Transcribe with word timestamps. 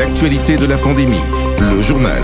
l'actualité 0.00 0.56
de 0.56 0.64
la 0.64 0.78
pandémie, 0.78 1.20
le 1.60 1.82
journal. 1.82 2.22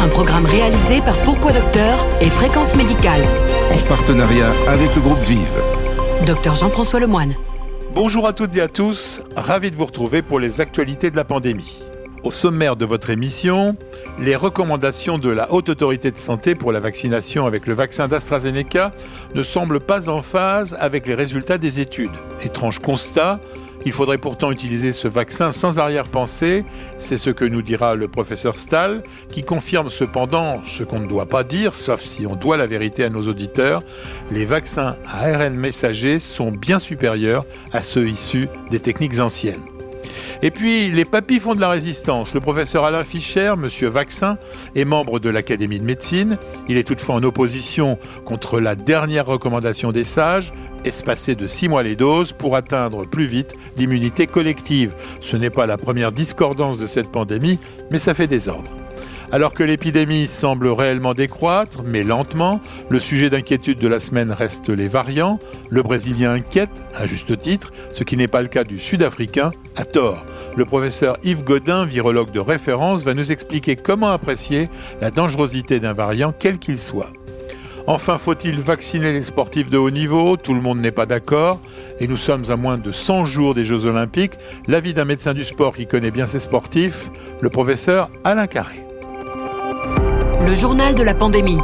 Un 0.00 0.08
programme 0.08 0.44
réalisé 0.44 1.00
par 1.00 1.16
Pourquoi 1.22 1.50
Docteur 1.50 2.06
et 2.20 2.28
Fréquence 2.28 2.76
Médicale. 2.76 3.22
En 3.72 3.78
partenariat 3.88 4.52
avec 4.68 4.94
le 4.94 5.00
groupe 5.00 5.20
Vive. 5.20 5.62
Docteur 6.26 6.56
Jean-François 6.56 7.00
Lemoine. 7.00 7.32
Bonjour 7.94 8.26
à 8.26 8.34
toutes 8.34 8.54
et 8.56 8.60
à 8.60 8.68
tous, 8.68 9.22
ravi 9.34 9.70
de 9.70 9.76
vous 9.76 9.86
retrouver 9.86 10.20
pour 10.20 10.38
les 10.38 10.60
actualités 10.60 11.10
de 11.10 11.16
la 11.16 11.24
pandémie. 11.24 11.82
Au 12.22 12.30
sommaire 12.30 12.76
de 12.76 12.84
votre 12.84 13.08
émission, 13.08 13.76
les 14.18 14.36
recommandations 14.36 15.16
de 15.16 15.30
la 15.30 15.50
Haute 15.54 15.70
Autorité 15.70 16.10
de 16.10 16.18
Santé 16.18 16.54
pour 16.54 16.70
la 16.70 16.80
vaccination 16.80 17.46
avec 17.46 17.66
le 17.66 17.72
vaccin 17.72 18.08
d'AstraZeneca 18.08 18.92
ne 19.34 19.42
semblent 19.42 19.80
pas 19.80 20.10
en 20.10 20.20
phase 20.20 20.76
avec 20.78 21.06
les 21.06 21.14
résultats 21.14 21.56
des 21.56 21.80
études. 21.80 22.10
Étrange 22.44 22.80
constat, 22.80 23.40
il 23.86 23.92
faudrait 23.92 24.18
pourtant 24.18 24.50
utiliser 24.50 24.92
ce 24.92 25.06
vaccin 25.06 25.52
sans 25.52 25.78
arrière-pensée, 25.78 26.64
c'est 26.98 27.18
ce 27.18 27.30
que 27.30 27.44
nous 27.44 27.62
dira 27.62 27.94
le 27.94 28.08
professeur 28.08 28.56
Stahl, 28.56 29.04
qui 29.30 29.44
confirme 29.44 29.88
cependant 29.88 30.60
ce 30.66 30.82
qu'on 30.82 30.98
ne 30.98 31.06
doit 31.06 31.26
pas 31.26 31.44
dire, 31.44 31.72
sauf 31.72 32.02
si 32.02 32.26
on 32.26 32.34
doit 32.34 32.56
la 32.56 32.66
vérité 32.66 33.04
à 33.04 33.10
nos 33.10 33.28
auditeurs, 33.28 33.84
les 34.32 34.44
vaccins 34.44 34.96
à 35.06 35.26
ARN 35.26 35.54
messager 35.54 36.18
sont 36.18 36.50
bien 36.50 36.80
supérieurs 36.80 37.46
à 37.72 37.80
ceux 37.80 38.08
issus 38.08 38.48
des 38.72 38.80
techniques 38.80 39.20
anciennes. 39.20 39.75
Et 40.42 40.50
puis, 40.50 40.90
les 40.90 41.04
papis 41.04 41.40
font 41.40 41.54
de 41.54 41.60
la 41.60 41.68
résistance. 41.68 42.34
Le 42.34 42.40
professeur 42.40 42.84
Alain 42.84 43.04
Fischer, 43.04 43.54
monsieur 43.56 43.88
Vaccin, 43.88 44.38
est 44.74 44.84
membre 44.84 45.18
de 45.18 45.30
l'Académie 45.30 45.80
de 45.80 45.84
médecine. 45.84 46.38
Il 46.68 46.76
est 46.76 46.84
toutefois 46.84 47.16
en 47.16 47.22
opposition 47.22 47.98
contre 48.24 48.60
la 48.60 48.74
dernière 48.74 49.26
recommandation 49.26 49.92
des 49.92 50.04
sages, 50.04 50.52
espacer 50.84 51.34
de 51.34 51.46
six 51.46 51.68
mois 51.68 51.82
les 51.82 51.96
doses 51.96 52.32
pour 52.32 52.56
atteindre 52.56 53.06
plus 53.06 53.26
vite 53.26 53.54
l'immunité 53.76 54.26
collective. 54.26 54.94
Ce 55.20 55.36
n'est 55.36 55.50
pas 55.50 55.66
la 55.66 55.78
première 55.78 56.12
discordance 56.12 56.78
de 56.78 56.86
cette 56.86 57.10
pandémie, 57.10 57.58
mais 57.90 57.98
ça 57.98 58.14
fait 58.14 58.26
désordre. 58.26 58.85
Alors 59.32 59.54
que 59.54 59.64
l'épidémie 59.64 60.28
semble 60.28 60.68
réellement 60.68 61.12
décroître, 61.12 61.82
mais 61.84 62.04
lentement, 62.04 62.60
le 62.88 63.00
sujet 63.00 63.28
d'inquiétude 63.28 63.78
de 63.78 63.88
la 63.88 63.98
semaine 63.98 64.30
reste 64.30 64.68
les 64.68 64.88
variants. 64.88 65.40
Le 65.68 65.82
Brésilien 65.82 66.32
inquiète, 66.32 66.82
à 66.94 67.06
juste 67.06 67.38
titre, 67.40 67.72
ce 67.92 68.04
qui 68.04 68.16
n'est 68.16 68.28
pas 68.28 68.42
le 68.42 68.48
cas 68.48 68.64
du 68.64 68.78
Sud-Africain, 68.78 69.50
à 69.74 69.84
tort. 69.84 70.24
Le 70.56 70.64
professeur 70.64 71.18
Yves 71.24 71.42
Godin, 71.42 71.86
virologue 71.86 72.30
de 72.30 72.40
référence, 72.40 73.02
va 73.02 73.14
nous 73.14 73.32
expliquer 73.32 73.74
comment 73.74 74.10
apprécier 74.10 74.70
la 75.00 75.10
dangerosité 75.10 75.80
d'un 75.80 75.92
variant, 75.92 76.32
quel 76.38 76.58
qu'il 76.58 76.78
soit. 76.78 77.10
Enfin, 77.88 78.18
faut-il 78.18 78.60
vacciner 78.60 79.12
les 79.12 79.22
sportifs 79.22 79.70
de 79.70 79.78
haut 79.78 79.90
niveau? 79.90 80.36
Tout 80.36 80.54
le 80.54 80.60
monde 80.60 80.80
n'est 80.80 80.90
pas 80.90 81.06
d'accord. 81.06 81.60
Et 82.00 82.08
nous 82.08 82.16
sommes 82.16 82.44
à 82.50 82.56
moins 82.56 82.78
de 82.78 82.90
100 82.90 83.24
jours 83.26 83.54
des 83.54 83.64
Jeux 83.64 83.86
Olympiques. 83.86 84.34
L'avis 84.66 84.94
d'un 84.94 85.04
médecin 85.04 85.34
du 85.34 85.44
sport 85.44 85.76
qui 85.76 85.86
connaît 85.86 86.10
bien 86.10 86.26
ses 86.26 86.40
sportifs, 86.40 87.10
le 87.40 87.48
professeur 87.48 88.10
Alain 88.24 88.48
Carré. 88.48 88.85
Le 90.40 90.54
journal 90.54 90.94
de 90.94 91.02
la 91.02 91.14
pandémie. 91.14 91.58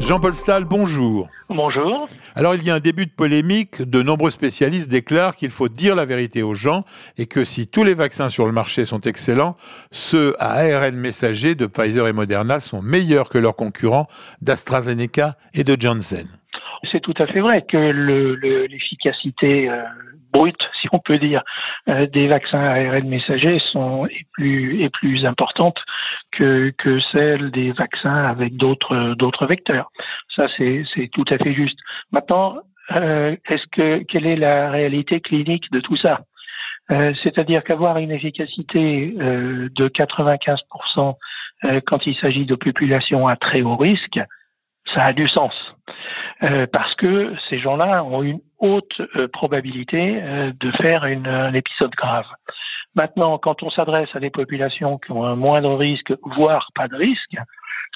Jean-Paul 0.00 0.34
Stahl, 0.34 0.64
bonjour. 0.64 1.28
Bonjour. 1.48 2.08
Alors 2.34 2.54
il 2.54 2.62
y 2.64 2.70
a 2.70 2.74
un 2.74 2.80
début 2.80 3.06
de 3.06 3.10
polémique, 3.10 3.82
de 3.82 4.02
nombreux 4.02 4.30
spécialistes 4.30 4.90
déclarent 4.90 5.36
qu'il 5.36 5.50
faut 5.50 5.68
dire 5.68 5.94
la 5.94 6.04
vérité 6.04 6.42
aux 6.42 6.54
gens 6.54 6.84
et 7.16 7.26
que 7.26 7.44
si 7.44 7.66
tous 7.66 7.84
les 7.84 7.94
vaccins 7.94 8.28
sur 8.28 8.46
le 8.46 8.52
marché 8.52 8.86
sont 8.86 9.00
excellents, 9.00 9.56
ceux 9.90 10.34
à 10.38 10.58
ARN 10.58 10.96
messager 10.96 11.54
de 11.54 11.66
Pfizer 11.66 12.08
et 12.08 12.12
Moderna 12.12 12.60
sont 12.60 12.82
meilleurs 12.82 13.28
que 13.28 13.38
leurs 13.38 13.56
concurrents 13.56 14.08
d'AstraZeneca 14.42 15.36
et 15.54 15.64
de 15.64 15.76
Johnson. 15.78 16.24
C'est 16.90 17.00
tout 17.00 17.14
à 17.18 17.26
fait 17.26 17.40
vrai 17.40 17.64
que 17.66 17.76
l'efficacité 18.66 19.68
euh, 19.68 19.82
brute, 20.36 20.68
si 20.78 20.88
on 20.92 20.98
peut 20.98 21.18
dire, 21.18 21.42
euh, 21.88 22.06
des 22.06 22.26
vaccins 22.28 22.58
ARN 22.60 23.08
messagers 23.08 23.58
sont 23.58 24.06
est 24.06 24.26
plus 24.32 24.82
est 24.82 24.90
plus 24.90 25.24
importante 25.24 25.78
que 26.30 26.70
que 26.76 26.98
celle 26.98 27.50
des 27.50 27.72
vaccins 27.72 28.24
avec 28.24 28.56
d'autres 28.56 29.46
vecteurs. 29.46 29.90
Ça 30.28 30.46
c'est 30.56 31.08
tout 31.12 31.24
à 31.30 31.38
fait 31.38 31.54
juste. 31.54 31.78
Maintenant, 32.12 32.58
euh, 32.94 33.36
quelle 33.72 34.26
est 34.26 34.36
la 34.36 34.70
réalité 34.70 35.20
clinique 35.20 35.70
de 35.72 35.80
tout 35.80 35.96
ça? 35.96 36.20
Euh, 36.92 37.12
C'est-à-dire 37.22 37.64
qu'avoir 37.64 37.98
une 37.98 38.12
efficacité 38.12 39.14
de 39.80 39.88
95% 39.88 41.16
quand 41.86 42.06
il 42.06 42.14
s'agit 42.14 42.44
de 42.44 42.54
populations 42.54 43.26
à 43.26 43.34
très 43.36 43.62
haut 43.62 43.76
risque, 43.76 44.20
ça 44.86 45.04
a 45.04 45.12
du 45.12 45.28
sens. 45.28 45.74
Euh, 46.42 46.66
parce 46.70 46.94
que 46.94 47.34
ces 47.48 47.58
gens-là 47.58 48.04
ont 48.04 48.22
une 48.22 48.40
haute 48.58 49.00
euh, 49.16 49.26
probabilité 49.28 50.20
euh, 50.22 50.52
de 50.58 50.70
faire 50.70 51.04
un 51.04 51.54
épisode 51.54 51.92
grave. 51.92 52.26
Maintenant, 52.94 53.38
quand 53.38 53.62
on 53.62 53.70
s'adresse 53.70 54.08
à 54.14 54.20
des 54.20 54.30
populations 54.30 54.98
qui 54.98 55.12
ont 55.12 55.24
un 55.24 55.36
moindre 55.36 55.74
risque, 55.74 56.12
voire 56.22 56.70
pas 56.74 56.88
de 56.88 56.96
risque, 56.96 57.36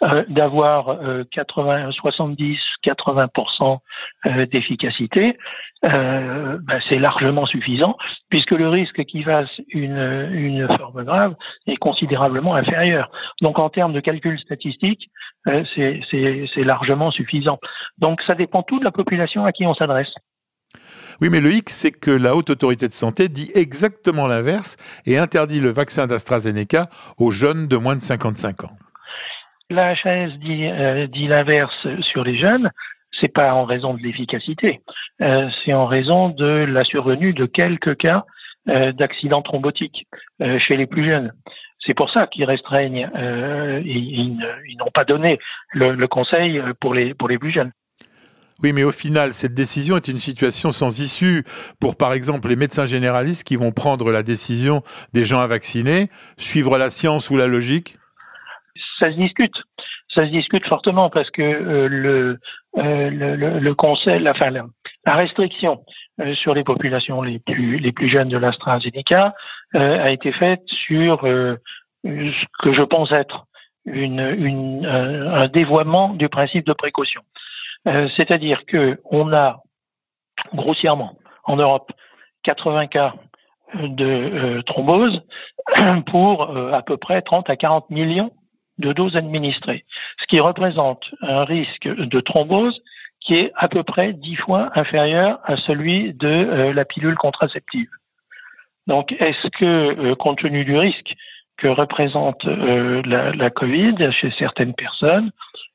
euh, 0.03 0.25
d'avoir 0.29 0.99
80, 1.31 1.91
70, 1.91 2.59
80% 2.83 3.79
d'efficacité, 4.51 5.37
euh, 5.85 6.59
ben 6.63 6.79
c'est 6.89 6.99
largement 6.99 7.47
suffisant, 7.47 7.97
puisque 8.29 8.51
le 8.51 8.69
risque 8.69 9.05
qu'il 9.05 9.25
fasse 9.25 9.61
une, 9.69 10.29
une 10.33 10.69
forme 10.77 11.05
grave 11.05 11.35
est 11.67 11.77
considérablement 11.77 12.55
inférieur. 12.55 13.11
Donc 13.41 13.59
en 13.59 13.71
termes 13.71 13.95
de 13.95 14.01
calcul 14.01 14.39
statistique, 14.39 15.11
euh, 15.49 15.65
c'est 15.75 16.65
largement 16.65 17.11
suffisant. 17.11 17.59
Donc 17.97 18.21
ça 18.23 18.35
dépend 18.35 18.63
tout 18.63 18.79
de 18.79 18.85
la 18.85 18.91
population 18.91 19.45
à 19.47 19.53
qui 19.53 19.67
on 19.67 19.73
s'adresse. 19.73 20.13
Oui, 21.23 21.29
mais 21.31 21.41
le 21.41 21.53
hic, 21.53 21.71
c'est 21.71 21.93
que 21.93 22.11
la 22.11 22.35
Haute 22.35 22.51
Autorité 22.51 22.87
de 22.87 22.93
Santé 22.93 23.29
dit 23.29 23.51
exactement 23.55 24.27
l'inverse 24.27 24.77
et 25.07 25.19
interdit 25.19 25.61
le 25.61 25.71
vaccin 25.71 26.07
d'AstraZeneca 26.07 26.89
aux 27.19 27.31
jeunes 27.31 27.67
de 27.69 27.77
moins 27.77 27.97
de 27.97 28.01
55 28.01 28.65
ans. 28.65 28.77
La 29.71 29.91
HAS 29.91 30.31
dit, 30.41 30.67
euh, 30.67 31.07
dit 31.07 31.29
l'inverse 31.29 31.87
sur 32.01 32.25
les 32.25 32.37
jeunes, 32.37 32.73
c'est 33.13 33.29
pas 33.29 33.55
en 33.55 33.65
raison 33.65 33.95
de 33.95 34.03
l'efficacité, 34.03 34.81
euh, 35.23 35.49
c'est 35.65 35.73
en 35.73 35.87
raison 35.87 36.29
de 36.29 36.45
la 36.45 36.85
survenue 36.85 37.33
de 37.33 37.47
quelques 37.47 37.97
cas 37.97 38.25
euh, 38.69 38.91
d'accidents 38.91 39.43
thrombotiques 39.43 40.07
chez 40.59 40.77
les 40.77 40.87
plus 40.87 41.05
jeunes. 41.05 41.33
C'est 41.79 41.95
pour 41.95 42.11
ça 42.11 42.27
qu'ils 42.27 42.45
restreignent 42.45 43.09
et 43.17 43.99
ils, 43.99 44.37
n'ont 44.79 44.91
pas 44.93 45.05
donné 45.05 45.39
le, 45.73 46.07
conseil 46.07 46.61
pour 46.79 46.93
les 46.93 47.15
plus 47.15 47.51
jeunes. 47.51 47.73
Oui, 48.63 48.75
mais 48.75 48.85
au 48.85 48.93
final, 48.93 49.33
cette 49.33 49.55
décision 49.55 49.97
est 49.97 50.09
une 50.09 50.19
situation 50.19 50.71
sans 50.71 51.01
issue 51.01 51.45
pour, 51.79 51.97
par 51.97 52.13
exemple, 52.13 52.49
les 52.49 52.57
médecins 52.57 52.85
généralistes 52.85 53.45
qui 53.45 53.57
vont 53.57 53.73
prendre 53.73 54.13
la 54.13 54.23
décision 54.23 54.83
des 55.15 55.25
gens 55.25 55.41
à 55.41 55.47
vacciner, 55.47 56.11
suivre 56.37 56.77
la 56.77 56.91
science 56.91 57.31
ou 57.31 57.39
la 57.39 57.47
logique 57.47 57.97
Ça 59.01 59.11
se 59.11 59.17
discute 59.17 59.61
ça 60.13 60.27
se 60.27 60.31
discute 60.31 60.67
fortement 60.67 61.09
parce 61.09 61.31
que 61.31 61.43
euh, 61.43 61.89
le, 61.89 62.41
euh, 62.79 63.61
le, 63.61 63.75
conseil, 63.75 64.29
enfin 64.29 64.51
la, 64.51 64.67
la 65.07 65.15
restriction 65.15 65.85
euh, 66.21 66.35
sur 66.35 66.53
les 66.53 66.65
populations 66.65 67.23
les 67.23 67.39
plus 67.39 68.09
jeunes 68.09 68.29
de 68.29 68.37
l'AstraZeneca 68.37 69.35
a 69.73 70.11
été 70.11 70.33
faite 70.33 70.63
sur 70.67 71.21
ce 71.23 72.45
que 72.61 72.73
je 72.73 72.83
pense 72.83 73.13
être 73.13 73.47
un 73.87 75.49
dévoiement 75.49 76.09
du 76.09 76.29
principe 76.29 76.67
de 76.67 76.73
précaution. 76.73 77.23
C'est-à-dire 77.85 78.67
que 78.67 78.99
on 79.05 79.33
a 79.33 79.63
grossièrement 80.53 81.17
en 81.45 81.55
Europe 81.55 81.93
80 82.43 82.89
cas 82.89 83.15
de 83.75 84.61
thrombose 84.63 85.23
pour 86.07 86.51
à 86.75 86.83
peu 86.83 86.97
près 86.97 87.23
30 87.23 87.49
à 87.49 87.55
40 87.55 87.91
millions 87.91 88.33
de 88.81 88.93
doses 88.93 89.17
administrées, 89.17 89.85
ce 90.19 90.27
qui 90.27 90.41
représente 90.41 91.11
un 91.23 91.45
risque 91.45 91.87
de 91.87 92.21
thrombose 92.21 92.83
qui 93.21 93.35
est 93.35 93.53
à 93.55 93.69
peu 93.69 93.83
près 93.83 94.13
dix 94.13 94.37
fois 94.37 94.71
inférieur 94.75 95.41
à 95.45 95.57
celui 95.57 96.15
de 96.15 96.29
euh, 96.29 96.73
la 96.73 96.85
pilule 96.85 97.17
contraceptive. 97.17 97.89
Donc, 98.87 99.13
est-ce 99.13 99.49
que, 99.49 99.65
euh, 99.65 100.15
compte 100.15 100.39
tenu 100.39 100.65
du 100.65 100.77
risque 100.77 101.15
que 101.59 101.69
représente 101.69 102.47
euh, 102.47 103.03
la, 103.05 103.33
la, 103.33 103.51
Covid 103.51 104.11
chez 104.11 104.31
certaines 104.31 104.75
personnes, 104.75 105.31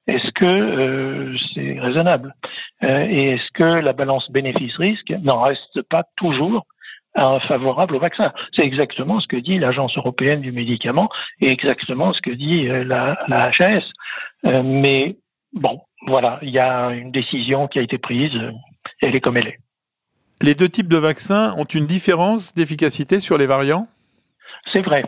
est-ce 0.08 0.32
que 0.32 1.36
c'est 1.54 1.80
raisonnable? 1.80 2.36
Et 2.82 3.32
est-ce 3.32 3.50
que 3.54 3.64
la 3.64 3.94
balance 3.94 4.30
bénéfice-risque 4.30 5.12
n'en 5.22 5.42
reste 5.42 5.82
pas 5.84 6.04
toujours 6.16 6.66
favorable 7.16 7.96
au 7.96 8.00
vaccin. 8.00 8.34
C'est 8.52 8.64
exactement 8.64 9.20
ce 9.20 9.28
que 9.28 9.38
dit 9.38 9.58
l'Agence 9.58 9.98
européenne 9.98 10.42
du 10.42 10.52
médicament 10.52 11.10
et 11.40 11.50
exactement 11.50 12.14
ce 12.14 12.22
que 12.22 12.32
dit 12.32 12.68
euh, 12.68 12.84
la, 12.84 13.18
la 13.28 13.52
HAS. 13.58 13.84
Euh, 14.46 14.64
mais 14.64 15.18
bon, 15.54 15.82
voilà, 16.08 16.40
il 16.42 16.50
y 16.50 16.60
a 16.60 16.90
une 16.90 17.12
décision 17.12 17.68
qui 17.68 17.80
a 17.80 17.82
été 17.82 17.98
prise, 17.98 18.40
elle 19.02 19.16
est 19.16 19.22
comme 19.22 19.38
elle 19.38 19.48
est. 19.48 19.60
Les 20.42 20.54
deux 20.54 20.70
types 20.70 20.90
de 20.90 20.98
vaccins 20.98 21.54
ont 21.58 21.64
une 21.64 21.88
différence 21.88 22.54
d'efficacité 22.54 23.20
sur 23.20 23.38
les 23.38 23.48
variants? 23.48 23.88
C'est 24.72 24.82
vrai. 24.82 25.06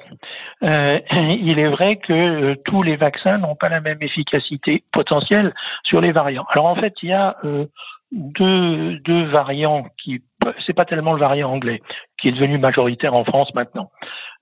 Euh, 0.63 0.99
il 1.11 1.59
est 1.59 1.67
vrai 1.67 1.97
que 1.97 2.13
euh, 2.13 2.55
tous 2.65 2.83
les 2.83 2.95
vaccins 2.95 3.37
n'ont 3.37 3.55
pas 3.55 3.69
la 3.69 3.81
même 3.81 4.01
efficacité 4.01 4.83
potentielle 4.91 5.53
sur 5.83 6.01
les 6.01 6.11
variants. 6.11 6.45
Alors 6.49 6.65
en 6.65 6.75
fait, 6.75 6.95
il 7.03 7.09
y 7.09 7.13
a 7.13 7.37
euh, 7.43 7.65
deux, 8.11 8.99
deux 8.99 9.23
variants 9.23 9.87
qui 9.97 10.21
c'est 10.59 10.73
pas 10.73 10.85
tellement 10.85 11.13
le 11.13 11.19
variant 11.19 11.51
anglais 11.51 11.81
qui 12.17 12.29
est 12.29 12.31
devenu 12.31 12.57
majoritaire 12.57 13.13
en 13.13 13.23
France 13.23 13.53
maintenant. 13.53 13.91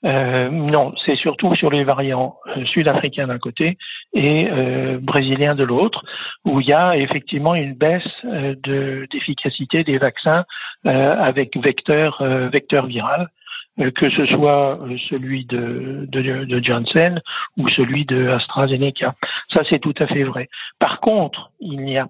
Euh, 0.06 0.50
non, 0.50 0.94
c'est 0.98 1.16
surtout 1.16 1.56
sur 1.56 1.72
les 1.72 1.84
variants 1.84 2.38
euh, 2.56 2.66
sud-africains 2.66 3.28
d'un 3.28 3.40
côté 3.40 3.78
et 4.14 4.48
euh, 4.52 5.00
brésiliens 5.02 5.56
de 5.56 5.64
l'autre, 5.64 6.04
où 6.44 6.62
il 6.62 6.68
y 6.68 6.74
a 6.74 6.96
effectivement 6.98 7.56
une 7.56 7.74
baisse 7.74 8.08
de, 8.24 9.08
d'efficacité 9.10 9.84
des 9.84 9.98
vaccins 9.98 10.46
avec 10.84 11.58
vecteur, 11.58 12.24
vecteur 12.52 12.86
viral, 12.86 13.30
que 13.96 14.10
ce 14.10 14.26
soit 14.26 14.80
celui 15.10 15.46
de, 15.46 16.06
de, 16.08 16.46
de 16.46 16.64
Janssen 16.64 17.22
ou 17.58 17.68
celui 17.68 18.06
de 18.06 18.28
AstraZeneca. 18.28 19.16
Ça, 19.48 19.64
c'est 19.68 19.80
tout 19.80 19.96
à 19.98 20.08
fait 20.08 20.24
vrai. 20.24 20.50
Par 20.80 21.00
contre, 21.00 21.52
il 21.60 21.80
n'y 21.80 21.98
a 21.98 22.08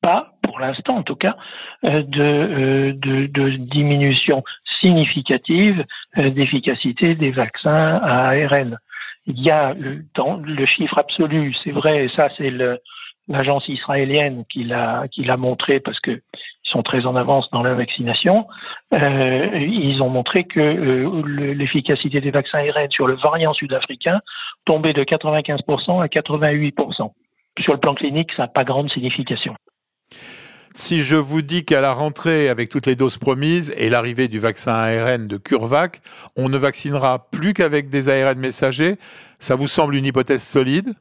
pas, 0.00 0.32
pour 0.42 0.60
l'instant 0.60 0.96
en 0.96 1.02
tout 1.02 1.16
cas, 1.16 1.36
euh, 1.84 2.02
euh, 2.16 2.92
de, 2.92 3.50
diminution 3.56 4.44
significative 4.64 5.84
euh, 6.16 6.30
d'efficacité 6.30 7.14
des 7.14 7.30
vaccins 7.30 8.00
à 8.02 8.30
ARN. 8.30 8.78
Il 9.26 9.40
y 9.40 9.50
a 9.50 9.74
le, 9.74 10.04
dans 10.14 10.36
le 10.36 10.66
chiffre 10.66 10.98
absolu, 10.98 11.52
c'est 11.52 11.70
vrai, 11.70 12.08
ça 12.14 12.28
c'est 12.36 12.50
l'agence 13.28 13.68
israélienne 13.68 14.44
qui 14.48 14.64
l'a 14.64 15.06
qui 15.10 15.22
l'a 15.22 15.36
montré 15.36 15.80
parce 15.80 16.00
que 16.00 16.12
ils 16.12 16.70
sont 16.70 16.82
très 16.82 17.04
en 17.04 17.14
avance 17.14 17.50
dans 17.50 17.62
la 17.62 17.74
vaccination. 17.74 18.46
ils 18.92 20.02
ont 20.02 20.08
montré 20.08 20.44
que 20.44 20.60
l'efficacité 21.52 22.22
des 22.22 22.30
vaccins 22.30 22.58
ARN 22.58 22.90
sur 22.90 23.06
le 23.06 23.16
variant 23.16 23.52
sud-africain 23.52 24.20
tombait 24.64 24.94
de 24.94 25.04
95% 25.04 26.02
à 26.02 26.06
88%. 26.06 27.12
Sur 27.60 27.72
le 27.72 27.80
plan 27.80 27.94
clinique, 27.94 28.32
ça 28.32 28.44
n'a 28.44 28.48
pas 28.48 28.64
grande 28.64 28.90
signification. 28.90 29.54
Si 30.74 31.00
je 31.00 31.16
vous 31.16 31.42
dis 31.42 31.64
qu'à 31.64 31.80
la 31.80 31.92
rentrée, 31.92 32.48
avec 32.48 32.68
toutes 32.68 32.86
les 32.86 32.94
doses 32.94 33.18
promises 33.18 33.74
et 33.76 33.90
l'arrivée 33.90 34.28
du 34.28 34.38
vaccin 34.38 34.72
ARN 34.72 35.26
de 35.26 35.36
CureVac, 35.36 36.00
on 36.36 36.48
ne 36.48 36.56
vaccinera 36.56 37.30
plus 37.30 37.52
qu'avec 37.52 37.88
des 37.88 38.08
ARN 38.08 38.38
messagers, 38.38 38.96
ça 39.38 39.56
vous 39.56 39.66
semble 39.66 39.96
une 39.96 40.06
hypothèse 40.06 40.42
solide? 40.42 40.94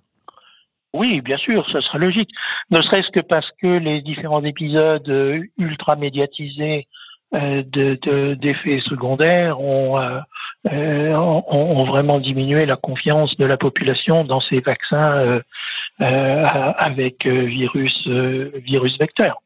Oui, 0.93 1.21
bien 1.21 1.37
sûr, 1.37 1.69
ce 1.69 1.79
sera 1.79 1.97
logique. 1.97 2.31
Ne 2.71 2.81
serait-ce 2.81 3.11
que 3.11 3.19
parce 3.19 3.51
que 3.61 3.67
les 3.67 4.01
différents 4.01 4.43
épisodes 4.43 5.07
euh, 5.09 5.43
ultra 5.57 5.95
médiatisés 5.95 6.87
euh, 7.33 8.35
d'effets 8.35 8.79
secondaires 8.79 9.57
euh, 9.59 10.21
ont, 10.65 11.43
ont, 11.49 11.83
vraiment 11.83 12.19
diminué 12.19 12.65
la 12.65 12.75
confiance 12.75 13.37
de 13.37 13.45
la 13.45 13.57
population 13.57 14.23
dans 14.23 14.39
ces 14.39 14.59
vaccins 14.59 15.41
avec 15.99 17.25
virus, 17.25 18.07
virus 18.07 18.97
vecteur. 18.97 19.41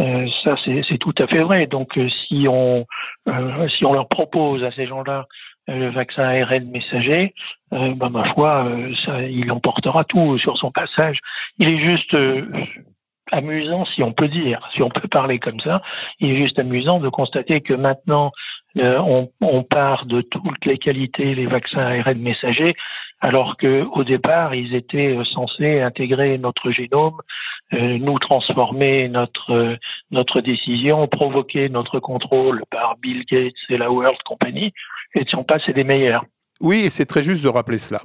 Euh, 0.00 0.26
ça, 0.26 0.56
c'est 0.56 0.98
tout 0.98 1.14
à 1.18 1.26
fait 1.26 1.40
vrai. 1.40 1.66
Donc, 1.66 1.96
euh, 1.98 2.08
si 2.08 2.46
on 2.48 2.86
euh, 3.28 3.68
si 3.68 3.84
on 3.84 3.92
leur 3.92 4.08
propose 4.08 4.64
à 4.64 4.72
ces 4.72 4.86
gens-là 4.86 5.26
le 5.66 5.88
vaccin 5.90 6.24
ARN 6.24 6.70
messager, 6.70 7.34
bah, 7.70 8.10
ma 8.10 8.24
foi, 8.24 8.68
ça, 9.02 9.22
il 9.22 9.50
emportera 9.50 10.04
tout 10.04 10.36
sur 10.36 10.58
son 10.58 10.70
passage. 10.70 11.20
Il 11.58 11.70
est 11.70 11.78
juste 11.78 12.14
amusant, 13.34 13.84
si 13.84 14.02
on 14.02 14.12
peut 14.12 14.28
dire, 14.28 14.68
si 14.72 14.82
on 14.82 14.88
peut 14.88 15.08
parler 15.08 15.38
comme 15.38 15.60
ça, 15.60 15.82
il 16.20 16.30
est 16.30 16.36
juste 16.36 16.58
amusant 16.58 17.00
de 17.00 17.08
constater 17.08 17.60
que 17.60 17.74
maintenant, 17.74 18.30
on, 18.76 19.30
on, 19.40 19.62
part 19.62 20.04
de 20.04 20.20
toutes 20.20 20.64
les 20.66 20.78
qualités 20.78 21.34
les 21.34 21.46
vaccins 21.46 22.00
ARN 22.00 22.18
messagers, 22.18 22.74
alors 23.20 23.56
que 23.56 23.84
au 23.92 24.04
départ, 24.04 24.54
ils 24.54 24.74
étaient 24.74 25.16
censés 25.24 25.80
intégrer 25.80 26.36
notre 26.38 26.70
génome, 26.70 27.18
euh, 27.72 27.98
nous 27.98 28.18
transformer 28.18 29.08
notre 29.08 29.52
euh, 29.52 29.76
notre 30.10 30.40
décision, 30.40 31.06
provoquer 31.06 31.68
notre 31.68 32.00
contrôle 32.00 32.62
par 32.70 32.96
Bill 32.98 33.24
Gates 33.24 33.54
et 33.70 33.78
la 33.78 33.90
World 33.90 34.22
Company, 34.24 34.72
et 35.14 35.24
ne 35.24 35.28
sont 35.28 35.44
pas 35.44 35.58
c'est 35.58 35.72
des 35.72 35.84
meilleurs. 35.84 36.24
Oui, 36.60 36.82
et 36.84 36.90
c'est 36.90 37.06
très 37.06 37.22
juste 37.22 37.42
de 37.42 37.48
rappeler 37.48 37.78
cela. 37.78 38.02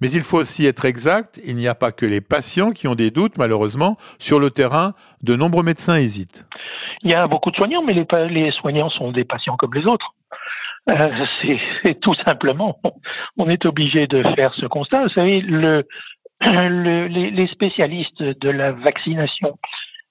Mais 0.00 0.10
il 0.10 0.22
faut 0.22 0.38
aussi 0.38 0.66
être 0.66 0.84
exact, 0.84 1.40
il 1.44 1.56
n'y 1.56 1.68
a 1.68 1.74
pas 1.74 1.92
que 1.92 2.06
les 2.06 2.20
patients 2.20 2.72
qui 2.72 2.88
ont 2.88 2.94
des 2.94 3.10
doutes, 3.10 3.38
malheureusement. 3.38 3.96
Sur 4.18 4.40
le 4.40 4.50
terrain, 4.50 4.94
de 5.22 5.36
nombreux 5.36 5.62
médecins 5.62 5.96
hésitent. 5.96 6.46
Il 7.02 7.10
y 7.10 7.14
a 7.14 7.26
beaucoup 7.28 7.50
de 7.50 7.56
soignants, 7.56 7.82
mais 7.82 7.94
les, 7.94 8.50
soignants 8.50 8.88
sont 8.88 9.12
des 9.12 9.24
patients 9.24 9.56
comme 9.56 9.74
les 9.74 9.86
autres. 9.86 10.14
Euh, 10.90 11.24
c'est 11.82 12.00
tout 12.00 12.14
simplement, 12.14 12.80
on 13.38 13.48
est 13.48 13.64
obligé 13.64 14.06
de 14.06 14.22
faire 14.34 14.54
ce 14.54 14.66
constat. 14.66 15.04
Vous 15.04 15.08
savez, 15.10 15.40
le, 15.40 15.86
le, 16.42 17.06
les, 17.06 17.46
spécialistes 17.46 18.22
de 18.22 18.50
la 18.50 18.72
vaccination 18.72 19.58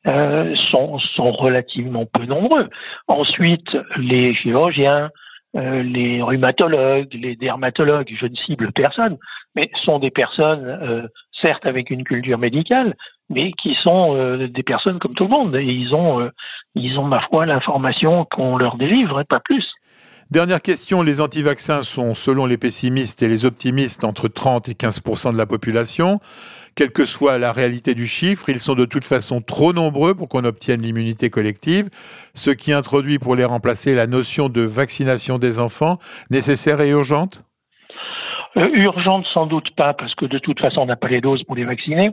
euh, 0.07 0.55
sont, 0.55 0.97
relativement 1.31 2.05
peu 2.05 2.25
nombreux. 2.25 2.69
Ensuite, 3.07 3.77
les 3.97 4.33
chirurgiens, 4.33 5.11
euh, 5.55 5.83
les 5.83 6.21
rhumatologues, 6.21 7.13
les 7.13 7.35
dermatologues, 7.35 8.11
je 8.15 8.25
ne 8.25 8.35
cible 8.35 8.71
personne, 8.71 9.17
mais 9.55 9.69
sont 9.75 9.99
des 9.99 10.09
personnes, 10.09 10.65
euh, 10.65 11.07
certes 11.31 11.65
avec 11.65 11.91
une 11.91 12.03
culture 12.03 12.39
médicale, 12.39 12.95
mais 13.29 13.51
qui 13.51 13.73
sont 13.73 14.15
euh, 14.15 14.47
des 14.47 14.63
personnes 14.63 14.99
comme 14.99 15.13
tout 15.13 15.25
le 15.25 15.29
monde. 15.29 15.55
Et 15.55 15.65
ils 15.65 15.93
ont, 15.93 16.29
ils 16.75 16.99
ont 16.99 17.05
ma 17.05 17.21
foi 17.21 17.45
l'information 17.45 18.25
qu'on 18.25 18.57
leur 18.57 18.77
délivre, 18.77 19.21
et 19.21 19.25
pas 19.25 19.39
plus. 19.39 19.73
Dernière 20.31 20.61
question, 20.61 21.01
les 21.01 21.21
anti-vaccins 21.21 21.83
sont, 21.83 22.13
selon 22.13 22.45
les 22.45 22.57
pessimistes 22.57 23.21
et 23.21 23.27
les 23.27 23.45
optimistes, 23.45 24.03
entre 24.03 24.27
30 24.27 24.69
et 24.69 24.73
15% 24.73 25.33
de 25.33 25.37
la 25.37 25.45
population. 25.45 26.19
Quelle 26.75 26.91
que 26.91 27.05
soit 27.05 27.37
la 27.37 27.51
réalité 27.51 27.93
du 27.93 28.07
chiffre, 28.07 28.49
ils 28.49 28.59
sont 28.59 28.73
de 28.73 28.85
toute 28.85 29.05
façon 29.05 29.41
trop 29.41 29.73
nombreux 29.73 30.15
pour 30.15 30.27
qu'on 30.29 30.43
obtienne 30.43 30.81
l'immunité 30.81 31.29
collective, 31.29 31.89
ce 32.33 32.49
qui 32.49 32.73
introduit 32.73 33.19
pour 33.19 33.35
les 33.35 33.45
remplacer 33.45 33.93
la 33.93 34.07
notion 34.07 34.49
de 34.49 34.61
vaccination 34.61 35.37
des 35.37 35.59
enfants 35.59 35.99
nécessaire 36.31 36.81
et 36.81 36.89
urgente? 36.89 37.43
Euh, 38.57 38.69
Urgente 38.73 39.27
sans 39.27 39.45
doute 39.45 39.75
pas, 39.75 39.93
parce 39.93 40.15
que 40.15 40.25
de 40.25 40.39
toute 40.39 40.59
façon 40.59 40.81
on 40.81 40.85
n'a 40.85 40.95
pas 40.95 41.09
les 41.09 41.21
doses 41.21 41.43
pour 41.43 41.55
les 41.55 41.65
vacciner. 41.65 42.11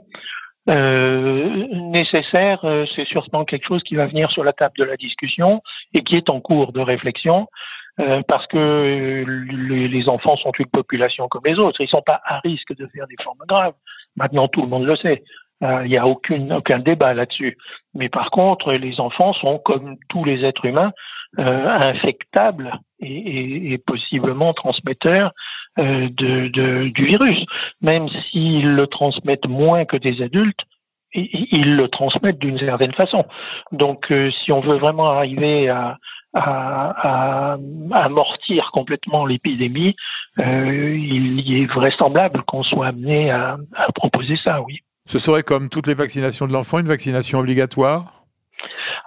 Euh, 0.69 1.67
nécessaire, 1.73 2.65
euh, 2.65 2.85
c'est 2.95 3.07
sûrement 3.07 3.45
quelque 3.45 3.67
chose 3.67 3.83
qui 3.83 3.95
va 3.95 4.07
venir 4.07 4.31
sur 4.31 4.45
la 4.45 4.53
table 4.53 4.75
de 4.79 4.85
la 4.85 4.97
discussion 4.97 5.63
et 5.95 6.03
qui 6.03 6.17
est 6.17 6.29
en 6.29 6.41
cours 6.41 6.73
de 6.73 6.81
réflexion. 6.81 7.49
Euh, 7.99 8.23
parce 8.27 8.47
que 8.47 9.25
les 9.27 10.09
enfants 10.09 10.37
sont 10.37 10.53
une 10.53 10.67
population 10.67 11.29
comme 11.29 11.43
les 11.45 11.59
autres. 11.59 11.81
Ils 11.81 11.85
ne 11.85 11.89
sont 11.89 12.03
pas 12.03 12.21
à 12.25 12.39
risque 12.41 12.75
de 12.75 12.87
faire 12.87 13.07
des 13.07 13.17
formes 13.23 13.43
graves. 13.47 13.75
Maintenant, 14.17 14.49
tout 14.49 14.63
le 14.63 14.69
monde 14.69 14.85
le 14.85 14.97
sait. 14.97 15.25
Euh, 15.63 15.83
il 15.85 15.91
n'y 15.91 15.99
a 15.99 16.07
aucune, 16.07 16.53
aucun 16.53 16.79
débat 16.79 17.13
là-dessus. 17.13 17.59
Mais 17.95 18.09
par 18.09 18.31
contre, 18.31 18.73
les 18.73 19.01
enfants 19.01 19.33
sont, 19.33 19.59
comme 19.59 19.97
tous 20.09 20.25
les 20.25 20.45
êtres 20.45 20.65
humains, 20.65 20.93
euh, 21.39 21.69
infectables 21.69 22.81
et, 23.01 23.73
et, 23.73 23.79
possiblement 23.79 24.53
transmetteurs 24.55 25.33
de, 25.77 26.49
de, 26.49 26.89
du 26.89 27.05
virus. 27.05 27.45
Même 27.83 28.09
s'ils 28.09 28.75
le 28.75 28.87
transmettent 28.87 29.49
moins 29.49 29.85
que 29.85 29.97
des 29.97 30.23
adultes, 30.23 30.65
ils 31.13 31.77
le 31.77 31.89
transmettent 31.89 32.39
d'une 32.39 32.59
certaine 32.59 32.93
façon. 32.93 33.27
Donc, 33.73 34.13
si 34.31 34.53
on 34.53 34.61
veut 34.61 34.77
vraiment 34.77 35.11
arriver 35.11 35.69
à, 35.69 35.99
à, 36.35 37.57
amortir 37.93 38.71
complètement 38.73 39.27
l'épidémie, 39.27 39.97
euh, 40.39 40.97
il 40.97 41.61
est 41.61 41.67
vraisemblable 41.67 42.43
qu'on 42.45 42.63
soit 42.63 42.89
amené 42.89 43.31
à, 43.31 43.59
à 43.75 43.93
proposer 43.93 44.37
ça, 44.37 44.63
oui. 44.63 44.81
Ce 45.07 45.19
serait 45.19 45.43
comme 45.43 45.69
toutes 45.69 45.87
les 45.87 45.95
vaccinations 45.95 46.47
de 46.47 46.53
l'enfant, 46.53 46.79
une 46.79 46.87
vaccination 46.87 47.41
obligatoire? 47.41 48.20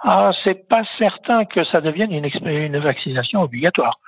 Ah, 0.06 0.32
c'est 0.44 0.68
pas 0.68 0.82
certain 0.98 1.46
que 1.46 1.64
ça 1.64 1.80
devienne 1.80 2.12
une, 2.12 2.78
vaccination 2.78 3.40
obligatoire. 3.40 3.98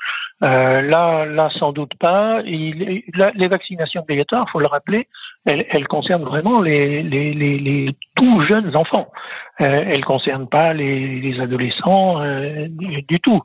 Euh, 0.42 0.82
là, 0.82 1.24
là, 1.24 1.48
sans 1.48 1.72
doute 1.72 1.94
pas. 1.94 2.42
Les 2.42 3.48
vaccinations 3.48 4.02
obligatoires, 4.02 4.48
faut 4.50 4.60
le 4.60 4.66
rappeler, 4.66 5.08
elles, 5.46 5.88
concernent 5.88 6.24
vraiment 6.24 6.60
les, 6.60 7.02
les, 7.02 7.96
tout 8.14 8.40
jeunes 8.40 8.76
enfants. 8.76 9.10
Euh, 9.60 9.84
elles 9.86 10.04
concernent 10.04 10.48
pas 10.48 10.74
les, 10.74 11.20
les 11.20 11.40
adolescents 11.40 12.20
euh, 12.20 12.66
du, 12.68 13.20
tout. 13.20 13.42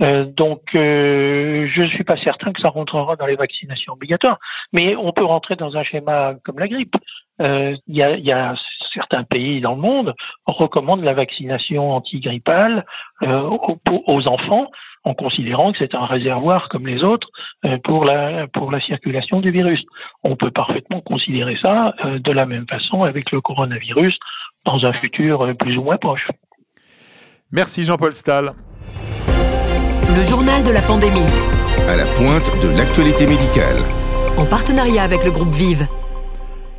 Euh, 0.00 0.24
donc, 0.24 0.62
je 0.72 1.88
suis 1.92 2.04
pas 2.04 2.16
certain 2.16 2.52
que 2.52 2.60
ça 2.62 2.70
rentrera 2.70 3.16
dans 3.16 3.26
les 3.26 3.36
vaccinations 3.36 3.92
obligatoires. 3.92 4.38
Mais 4.72 4.96
on 4.96 5.12
peut 5.12 5.24
rentrer 5.24 5.56
dans 5.56 5.76
un 5.76 5.82
schéma 5.82 6.34
comme 6.44 6.58
la 6.58 6.68
grippe. 6.68 6.96
Il 7.40 7.78
y, 7.88 8.02
a, 8.02 8.54
certains 8.92 9.24
pays 9.24 9.60
dans 9.60 9.74
le 9.74 9.80
monde 9.80 10.14
recommandent 10.46 11.04
la 11.04 11.14
vaccination 11.14 11.92
antigrippale 11.92 12.84
euh, 13.22 13.40
aux, 13.40 13.78
aux, 14.06 14.28
enfants 14.28 14.70
en 15.04 15.14
considérant 15.14 15.72
que 15.72 15.78
c'est 15.78 15.94
un 15.94 16.04
réservoir 16.04 16.68
comme 16.68 16.86
les 16.86 17.02
autres 17.02 17.28
euh, 17.64 17.78
pour 17.78 18.04
la 18.04 18.46
pour 18.48 18.70
la 18.70 18.80
circulation 18.80 19.40
du 19.40 19.50
virus. 19.50 19.84
On 20.24 20.36
peut 20.36 20.50
parfaitement 20.50 21.00
considérer 21.00 21.56
ça 21.56 21.94
euh, 22.04 22.18
de 22.18 22.32
la 22.32 22.46
même 22.46 22.66
façon 22.68 23.02
avec 23.02 23.30
le 23.32 23.40
coronavirus 23.40 24.18
dans 24.64 24.84
un 24.84 24.92
futur 24.92 25.42
euh, 25.42 25.54
plus 25.54 25.76
ou 25.78 25.82
moins 25.82 25.96
proche. 25.96 26.28
Merci 27.52 27.84
Jean-Paul 27.84 28.12
Stahl. 28.12 28.52
Le 30.16 30.22
journal 30.22 30.62
de 30.64 30.70
la 30.70 30.82
pandémie. 30.82 31.26
À 31.88 31.96
la 31.96 32.04
pointe 32.04 32.50
de 32.62 32.76
l'actualité 32.76 33.26
médicale. 33.26 33.76
En 34.36 34.44
partenariat 34.44 35.02
avec 35.02 35.24
le 35.24 35.30
groupe 35.30 35.52
Vive. 35.54 35.86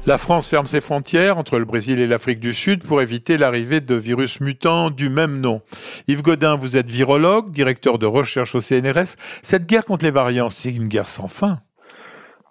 La 0.08 0.18
France 0.18 0.50
ferme 0.50 0.66
ses 0.66 0.82
frontières 0.82 1.38
entre 1.38 1.60
le 1.60 1.66
Brésil 1.66 2.00
et 2.00 2.08
l'Afrique 2.08 2.40
du 2.40 2.56
Sud 2.56 2.84
pour 2.84 3.04
éviter 3.04 3.38
l'arrivée 3.38 3.82
de 3.82 3.94
virus 3.94 4.42
mutants 4.42 4.90
du 4.90 5.10
même 5.10 5.40
nom. 5.40 5.62
Yves 6.08 6.24
Godin, 6.24 6.56
vous 6.56 6.76
êtes 6.76 6.90
virologue, 6.90 7.52
directeur 7.52 8.00
de 8.00 8.08
recherche 8.08 8.56
au 8.56 8.62
CNRS. 8.62 9.16
Cette 9.44 9.68
guerre 9.68 9.86
contre 9.86 10.04
les 10.04 10.10
variants, 10.10 10.50
c'est 10.50 10.76
une 10.76 10.88
guerre 10.88 11.08
sans 11.08 11.28
fin. 11.28 11.60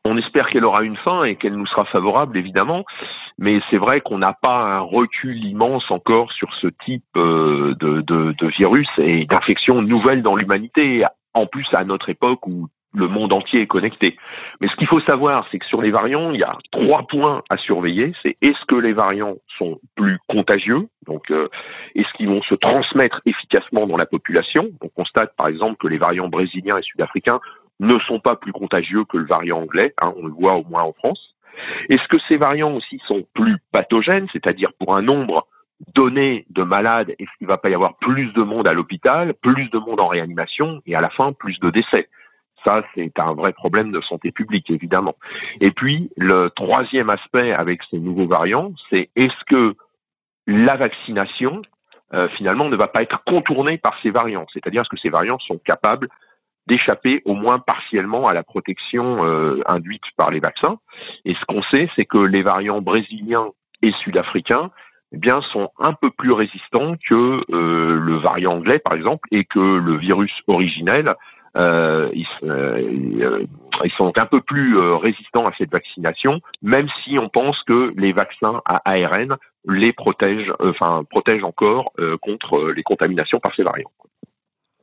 On 0.04 0.16
espère 0.16 0.46
qu'elle 0.46 0.64
aura 0.64 0.84
une 0.84 0.96
fin 0.96 1.24
et 1.24 1.34
qu'elle 1.34 1.56
nous 1.56 1.66
sera 1.66 1.84
favorable, 1.86 2.38
évidemment. 2.38 2.84
Mais 3.36 3.60
c'est 3.68 3.78
vrai 3.78 4.00
qu'on 4.00 4.18
n'a 4.18 4.32
pas 4.32 4.76
un 4.76 4.80
recul 4.80 5.44
immense 5.44 5.90
encore 5.90 6.30
sur 6.30 6.54
ce 6.54 6.68
type 6.84 7.04
euh, 7.16 7.74
de, 7.80 8.00
de 8.00 8.46
virus 8.46 8.88
et 8.98 9.26
d'infections 9.26 9.82
nouvelles 9.82 10.22
dans 10.22 10.36
l'humanité. 10.36 11.04
En 11.34 11.46
plus, 11.46 11.66
à 11.72 11.82
notre 11.82 12.10
époque 12.10 12.46
où 12.46 12.68
le 12.94 13.08
monde 13.08 13.32
entier 13.32 13.62
est 13.62 13.66
connecté. 13.66 14.16
Mais 14.60 14.68
ce 14.68 14.76
qu'il 14.76 14.86
faut 14.86 15.00
savoir, 15.00 15.46
c'est 15.50 15.58
que 15.58 15.66
sur 15.66 15.82
les 15.82 15.90
variants, 15.90 16.32
il 16.32 16.40
y 16.40 16.44
a 16.44 16.58
trois 16.70 17.06
points 17.06 17.42
à 17.48 17.56
surveiller. 17.56 18.12
C'est 18.22 18.36
est-ce 18.40 18.64
que 18.66 18.74
les 18.74 18.92
variants 18.92 19.36
sont 19.58 19.80
plus 19.94 20.18
contagieux 20.28 20.88
Donc, 21.06 21.30
euh, 21.30 21.48
est-ce 21.94 22.12
qu'ils 22.14 22.28
vont 22.28 22.42
se 22.42 22.54
transmettre 22.54 23.20
efficacement 23.26 23.86
dans 23.86 23.96
la 23.96 24.06
population? 24.06 24.70
On 24.80 24.88
constate 24.88 25.34
par 25.36 25.48
exemple 25.48 25.76
que 25.76 25.86
les 25.86 25.98
variants 25.98 26.28
brésiliens 26.28 26.78
et 26.78 26.82
sud-africains 26.82 27.40
ne 27.78 27.98
sont 28.00 28.20
pas 28.20 28.36
plus 28.36 28.52
contagieux 28.52 29.04
que 29.04 29.16
le 29.16 29.26
variant 29.26 29.60
anglais. 29.60 29.94
Hein, 30.00 30.12
on 30.16 30.26
le 30.26 30.32
voit 30.32 30.54
au 30.54 30.64
moins 30.64 30.82
en 30.82 30.92
France. 30.92 31.34
Est-ce 31.88 32.06
que 32.08 32.18
ces 32.28 32.36
variants 32.36 32.74
aussi 32.74 33.00
sont 33.06 33.24
plus 33.34 33.56
pathogènes, 33.72 34.28
c'est-à-dire 34.32 34.72
pour 34.78 34.96
un 34.96 35.02
nombre 35.02 35.46
donné 35.94 36.44
de 36.50 36.62
malades, 36.62 37.14
est-ce 37.18 37.30
qu'il 37.38 37.46
va 37.46 37.56
pas 37.56 37.70
y 37.70 37.74
avoir 37.74 37.96
plus 37.96 38.32
de 38.34 38.42
monde 38.42 38.68
à 38.68 38.74
l'hôpital, 38.74 39.34
plus 39.34 39.70
de 39.70 39.78
monde 39.78 40.00
en 40.00 40.08
réanimation 40.08 40.82
et 40.86 40.94
à 40.94 41.00
la 41.00 41.10
fin 41.10 41.32
plus 41.32 41.58
de 41.60 41.70
décès? 41.70 42.08
Ça, 42.64 42.82
c'est 42.94 43.18
un 43.18 43.34
vrai 43.34 43.52
problème 43.52 43.92
de 43.92 44.00
santé 44.00 44.32
publique, 44.32 44.70
évidemment. 44.70 45.16
Et 45.60 45.70
puis, 45.70 46.10
le 46.16 46.48
troisième 46.50 47.10
aspect 47.10 47.52
avec 47.52 47.82
ces 47.90 47.98
nouveaux 47.98 48.26
variants, 48.26 48.72
c'est 48.90 49.10
est-ce 49.16 49.44
que 49.46 49.76
la 50.46 50.76
vaccination, 50.76 51.62
euh, 52.14 52.28
finalement, 52.28 52.68
ne 52.68 52.76
va 52.76 52.88
pas 52.88 53.02
être 53.02 53.22
contournée 53.24 53.78
par 53.78 53.98
ces 54.02 54.10
variants? 54.10 54.46
C'est-à-dire, 54.52 54.82
est-ce 54.82 54.90
que 54.90 54.98
ces 54.98 55.10
variants 55.10 55.38
sont 55.38 55.58
capables 55.58 56.08
d'échapper 56.66 57.22
au 57.24 57.34
moins 57.34 57.58
partiellement 57.58 58.28
à 58.28 58.34
la 58.34 58.42
protection 58.42 59.24
euh, 59.24 59.62
induite 59.66 60.04
par 60.16 60.30
les 60.30 60.40
vaccins? 60.40 60.78
Et 61.24 61.34
ce 61.34 61.44
qu'on 61.46 61.62
sait, 61.62 61.88
c'est 61.96 62.04
que 62.04 62.18
les 62.18 62.42
variants 62.42 62.80
brésiliens 62.80 63.48
et 63.82 63.92
sud-africains 63.92 64.70
eh 65.12 65.18
bien, 65.18 65.40
sont 65.40 65.70
un 65.78 65.92
peu 65.92 66.10
plus 66.10 66.32
résistants 66.32 66.94
que 66.96 67.42
euh, 67.52 67.98
le 67.98 68.16
variant 68.16 68.54
anglais, 68.54 68.78
par 68.78 68.94
exemple, 68.94 69.26
et 69.32 69.44
que 69.44 69.58
le 69.58 69.96
virus 69.96 70.42
originel 70.46 71.16
euh, 71.56 72.10
euh, 72.44 73.44
ils, 73.84 73.92
sont 73.96 74.12
un 74.16 74.26
peu 74.26 74.40
plus 74.40 74.76
euh, 74.76 74.96
résistants 74.96 75.46
à 75.46 75.52
cette 75.58 75.70
vaccination, 75.70 76.40
même 76.62 76.88
si 77.02 77.18
on 77.18 77.28
pense 77.28 77.62
que 77.62 77.92
les 77.96 78.12
vaccins 78.12 78.62
à 78.64 78.80
ARN 78.84 79.36
les 79.68 79.92
protègent, 79.92 80.52
enfin 80.60 81.04
protègent 81.10 81.44
encore 81.44 81.92
contre 82.22 82.70
les 82.74 82.82
contaminations 82.82 83.40
par 83.40 83.54
ces 83.54 83.62
variants. 83.62 83.90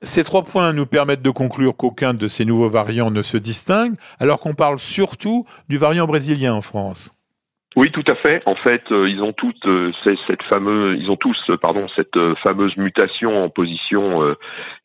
Ces 0.03 0.24
trois 0.24 0.43
points 0.43 0.74
nous 0.74 0.86
permettent 0.86 1.24
de 1.24 1.31
conclure 1.31 1.75
qu'aucun 1.75 2.13
de 2.13 2.27
ces 2.27 2.45
nouveaux 2.45 2.69
variants 2.69 3.09
ne 3.09 3.24
se 3.24 3.38
distingue, 3.38 3.95
alors 4.19 4.39
qu'on 4.39 4.53
parle 4.53 4.77
surtout 4.77 5.47
du 5.69 5.77
variant 5.77 6.05
brésilien 6.05 6.53
en 6.53 6.62
France. 6.62 7.16
Oui, 7.77 7.91
tout 7.91 8.03
à 8.07 8.15
fait. 8.15 8.41
En 8.48 8.55
fait, 8.55 8.91
euh, 8.91 9.07
ils 9.07 9.22
ont 9.22 9.34
toutes 9.34 9.67
euh, 9.67 9.91
cette 10.03 10.41
fameuse, 10.41 10.98
ils 11.00 11.12
ont 11.12 11.15
tous, 11.15 11.51
euh, 11.51 11.57
pardon, 11.57 11.88
cette 11.89 12.17
fameuse 12.38 12.75
mutation 12.75 13.43
en 13.43 13.50
position 13.50 14.36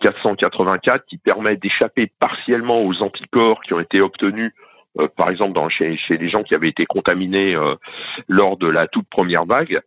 484 0.00 1.06
qui 1.06 1.16
permet 1.16 1.56
d'échapper 1.56 2.12
partiellement 2.20 2.82
aux 2.82 3.02
anticorps 3.02 3.62
qui 3.62 3.72
ont 3.72 3.80
été 3.80 4.02
obtenus, 4.02 4.52
par 5.16 5.30
exemple, 5.30 5.58
chez 5.70 5.96
les 6.11 6.28
gens 6.28 6.42
qui 6.42 6.54
avaient 6.54 6.68
été 6.68 6.84
contaminés 6.84 7.56
lors 8.28 8.58
de 8.58 8.66
la 8.68 8.87
toute 8.88 9.08
première 9.08 9.46
vague. 9.46 9.80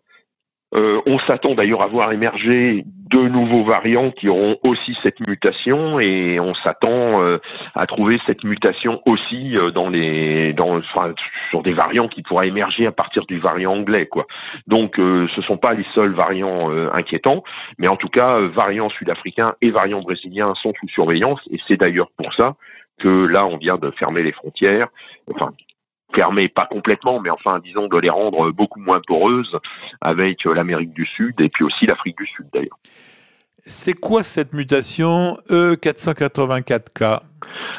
Euh, 0.75 1.01
on 1.05 1.20
s'attend 1.20 1.55
d'ailleurs 1.55 1.82
à 1.82 1.88
voir 1.88 2.12
émerger 2.12 2.84
de 2.86 3.20
nouveaux 3.20 3.63
variants 3.63 4.12
qui 4.12 4.27
auront 4.27 4.58
aussi 4.63 4.98
cette 5.01 5.25
mutation 5.25 6.00
et 6.00 6.39
on 6.39 6.53
s'attend 6.53 7.22
euh, 7.22 7.38
à 7.75 7.86
trouver 7.86 8.20
cette 8.25 8.44
mutation 8.44 9.01
aussi 9.05 9.58
euh, 9.58 9.72
dans 9.72 9.89
les 9.89 10.51
dans 10.53 10.82
sur 11.50 11.63
des 11.63 11.72
variants 11.72 12.10
qui 12.10 12.24
pourraient 12.24 12.50
émerger 12.50 12.88
à 12.88 12.91
partir 12.91 13.25
du 13.25 13.39
variant 13.39 13.74
anglais. 13.74 14.10
Donc 14.67 14.96
ce 14.98 15.41
sont 15.41 15.58
pas 15.58 15.74
les 15.74 15.86
seuls 15.94 16.13
variants 16.13 16.70
inquiétants, 16.94 17.44
mais 17.77 17.88
en 17.88 17.96
tout 17.96 18.10
cas 18.10 18.39
variants 18.39 18.89
sud-africains 18.89 19.55
et 19.62 19.70
variants 19.70 20.01
brésiliens 20.01 20.55
sont 20.55 20.74
sous 20.79 20.89
surveillance 20.89 21.39
et 21.51 21.60
c'est 21.67 21.77
d'ailleurs 21.77 22.10
pour 22.17 22.34
ça 22.34 22.55
que 22.98 23.25
là 23.25 23.46
on 23.46 23.58
vient 23.58 23.77
de 23.77 23.91
fermer 23.91 24.24
les 24.24 24.32
frontières, 24.32 24.88
fermer, 26.15 26.48
pas 26.48 26.65
complètement, 26.65 27.19
mais 27.19 27.29
enfin, 27.29 27.60
disons, 27.60 27.88
de 27.88 27.98
les 27.98 28.10
rendre 28.10 28.51
beaucoup 28.51 28.79
moins 28.79 29.01
poreuses 29.05 29.60
avec 30.01 30.45
l'Amérique 30.45 30.93
du 30.93 31.05
Sud 31.05 31.39
et 31.41 31.50
puis 31.50 31.63
aussi 31.63 31.86
l'Afrique 31.86 32.17
du 32.17 32.25
Sud 32.25 32.48
d'ailleurs. 32.53 32.79
C'est 33.65 33.93
quoi 33.93 34.24
cette 34.24 34.53
mutation 34.53 35.38
E484K 35.50 37.22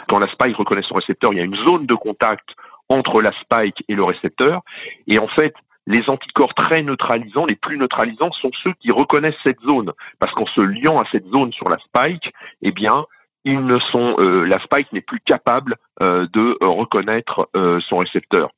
Quand 0.09 0.19
la 0.19 0.29
spike 0.29 0.57
reconnaît 0.57 0.83
son 0.83 0.97
récepteur, 0.97 1.33
il 1.33 1.39
y 1.39 1.41
a 1.41 1.45
une 1.45 1.57
zone 1.57 1.87
de 1.87 1.95
contact 1.95 2.51
entre 2.89 3.23
la 3.23 3.33
spike 3.41 3.85
et 3.89 3.95
le 3.95 4.05
récepteur. 4.05 4.63
Et 5.07 5.19
en 5.19 5.29
fait, 5.29 5.55
les 5.87 6.09
anticorps 6.11 6.55
très 6.55 6.83
neutralisants, 6.83 7.47
les 7.47 7.55
plus 7.55 7.79
neutralisants, 7.79 8.33
sont 8.33 8.51
ceux 8.65 8.73
qui 8.81 8.91
reconnaissent 8.91 9.39
cette 9.45 9.61
zone. 9.61 9.93
Parce 10.19 10.33
qu'en 10.33 10.47
se 10.47 10.61
liant 10.61 11.01
à 11.01 11.05
cette 11.11 11.27
zone 11.29 11.53
sur 11.53 11.69
la 11.69 11.79
spike, 11.79 12.33
eh 12.63 12.73
bien, 12.73 13.07
ils 13.47 13.65
ne 13.65 13.79
sont, 13.79 14.17
euh, 14.19 14.45
la 14.45 14.59
spike 14.59 14.93
n'est 14.93 15.01
plus 15.01 15.21
capable 15.21 15.77
euh, 16.03 16.27
de 16.33 16.59
euh, 16.61 16.67
reconnaître 16.67 17.49
son 17.81 17.99
récepteur. 17.99 18.51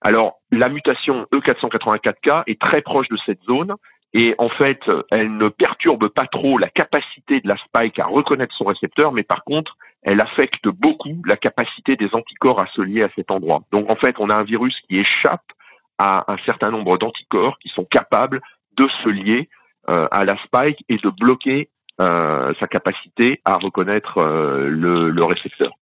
Alors, 0.00 0.38
la 0.52 0.68
mutation 0.68 1.26
E484K 1.34 2.44
est 2.46 2.60
très 2.60 2.80
proche 2.80 3.08
de 3.08 3.16
cette 3.16 3.42
zone 3.42 3.74
et 4.14 4.36
en 4.38 4.48
fait, 4.48 4.88
elle 5.10 5.36
ne 5.36 5.48
perturbe 5.48 6.08
pas 6.08 6.26
trop 6.26 6.56
la 6.56 6.68
capacité 6.68 7.40
de 7.40 7.48
la 7.48 7.56
spike 7.56 7.98
à 7.98 8.06
reconnaître 8.06 8.54
son 8.54 8.64
récepteur, 8.64 9.12
mais 9.12 9.24
par 9.24 9.42
contre, 9.42 9.76
elle 10.02 10.20
affecte 10.20 10.68
beaucoup 10.68 11.20
la 11.26 11.36
capacité 11.36 11.96
des 11.96 12.14
anticorps 12.14 12.60
à 12.60 12.68
se 12.68 12.80
lier 12.80 13.02
à 13.02 13.10
cet 13.16 13.32
endroit. 13.32 13.64
Donc 13.72 13.90
en 13.90 13.96
fait, 13.96 14.16
on 14.20 14.30
a 14.30 14.36
un 14.36 14.44
virus 14.44 14.80
qui 14.82 14.98
échappe 14.98 15.52
à 15.98 16.32
un 16.32 16.38
certain 16.46 16.70
nombre 16.70 16.96
d'anticorps 16.96 17.58
qui 17.58 17.68
sont 17.68 17.84
capables 17.84 18.40
de 18.76 18.86
se 19.02 19.08
lier 19.08 19.48
à 19.86 20.24
la 20.24 20.36
spike 20.44 20.84
et 20.90 20.98
de 20.98 21.08
bloquer 21.08 21.70
euh, 21.70 21.77
sa 21.98 22.66
capacité 22.66 23.40
à 23.44 23.56
reconnaître 23.56 24.18
euh, 24.18 24.68
le, 24.68 25.24
récepteur. 25.24 25.72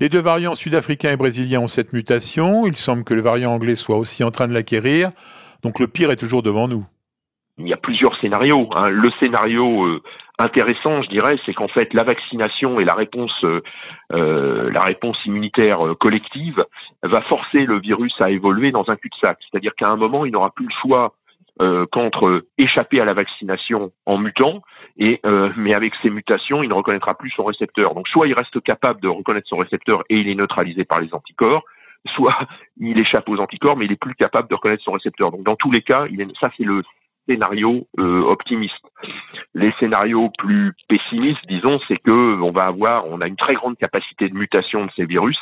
Les 0.00 0.08
deux 0.08 0.20
variants 0.20 0.54
sud-africains 0.54 1.12
et 1.12 1.16
brésiliens 1.16 1.60
ont 1.60 1.68
cette 1.68 1.92
mutation. 1.92 2.66
Il 2.66 2.76
semble 2.76 3.04
que 3.04 3.14
le 3.14 3.20
variant 3.20 3.52
anglais 3.52 3.76
soit 3.76 3.96
aussi 3.96 4.24
en 4.24 4.30
train 4.30 4.48
de 4.48 4.54
l'acquérir. 4.54 5.10
Donc 5.62 5.80
le 5.80 5.86
pire 5.86 6.10
est 6.10 6.16
toujours 6.16 6.42
devant 6.42 6.68
nous. 6.68 6.86
Il 7.58 7.68
y 7.68 7.72
a 7.72 7.76
plusieurs 7.76 8.18
scénarios. 8.18 8.68
Hein. 8.74 8.88
Le 8.88 9.10
scénario 9.20 9.84
euh, 9.84 10.02
intéressant, 10.38 11.02
je 11.02 11.08
dirais, 11.08 11.38
c'est 11.44 11.54
qu'en 11.54 11.68
fait 11.68 11.92
la 11.94 12.04
vaccination 12.04 12.80
et 12.80 12.84
la 12.84 12.94
réponse, 12.94 13.44
la 14.10 14.82
réponse 14.82 15.24
immunitaire 15.26 15.78
collective 16.00 16.64
va 17.02 17.20
forcer 17.22 17.64
le 17.66 17.78
virus 17.78 18.20
à 18.20 18.30
évoluer 18.30 18.72
dans 18.72 18.88
un 18.88 18.96
cul-de-sac. 18.96 19.38
C'est-à-dire 19.40 19.74
qu'à 19.76 19.88
un 19.88 19.96
moment, 19.96 20.24
il 20.24 20.32
n'aura 20.32 20.50
plus 20.50 20.66
le 20.66 20.74
choix 20.82 21.14
euh, 21.62 21.86
qu'entre 21.86 22.44
échapper 22.58 23.00
à 23.00 23.04
la 23.04 23.14
vaccination 23.14 23.92
en 24.06 24.18
mutant, 24.18 24.62
et 24.96 25.20
euh, 25.24 25.52
mais 25.56 25.72
avec 25.72 25.94
ces 26.02 26.10
mutations, 26.10 26.64
il 26.64 26.68
ne 26.68 26.74
reconnaîtra 26.74 27.16
plus 27.16 27.30
son 27.30 27.44
récepteur. 27.44 27.94
Donc 27.94 28.08
soit 28.08 28.26
il 28.26 28.34
reste 28.34 28.60
capable 28.60 29.00
de 29.00 29.06
reconnaître 29.06 29.48
son 29.48 29.58
récepteur 29.58 30.02
et 30.10 30.16
il 30.16 30.28
est 30.28 30.34
neutralisé 30.34 30.84
par 30.84 31.00
les 31.00 31.14
anticorps, 31.14 31.62
soit 32.06 32.36
il 32.78 32.98
échappe 32.98 33.28
aux 33.28 33.38
anticorps, 33.38 33.76
mais 33.76 33.84
il 33.84 33.92
est 33.92 34.00
plus 34.00 34.16
capable 34.16 34.48
de 34.48 34.54
reconnaître 34.56 34.82
son 34.82 34.90
récepteur. 34.90 35.30
Donc 35.30 35.44
dans 35.44 35.54
tous 35.54 35.70
les 35.70 35.82
cas, 35.82 36.06
il 36.10 36.20
est, 36.20 36.26
ça 36.40 36.50
c'est 36.56 36.64
le 36.64 36.82
scénario 37.28 37.86
euh, 38.00 38.22
optimiste. 38.22 38.84
Les 39.54 39.72
scénarios 39.78 40.30
plus 40.36 40.72
pessimistes, 40.88 41.46
disons, 41.48 41.78
c'est 41.86 41.98
que 41.98 42.40
on 42.40 42.50
va 42.50 42.64
avoir, 42.64 43.06
on 43.06 43.20
a 43.20 43.28
une 43.28 43.36
très 43.36 43.54
grande 43.54 43.78
capacité 43.78 44.28
de 44.28 44.34
mutation 44.34 44.86
de 44.86 44.90
ces 44.96 45.06
virus, 45.06 45.38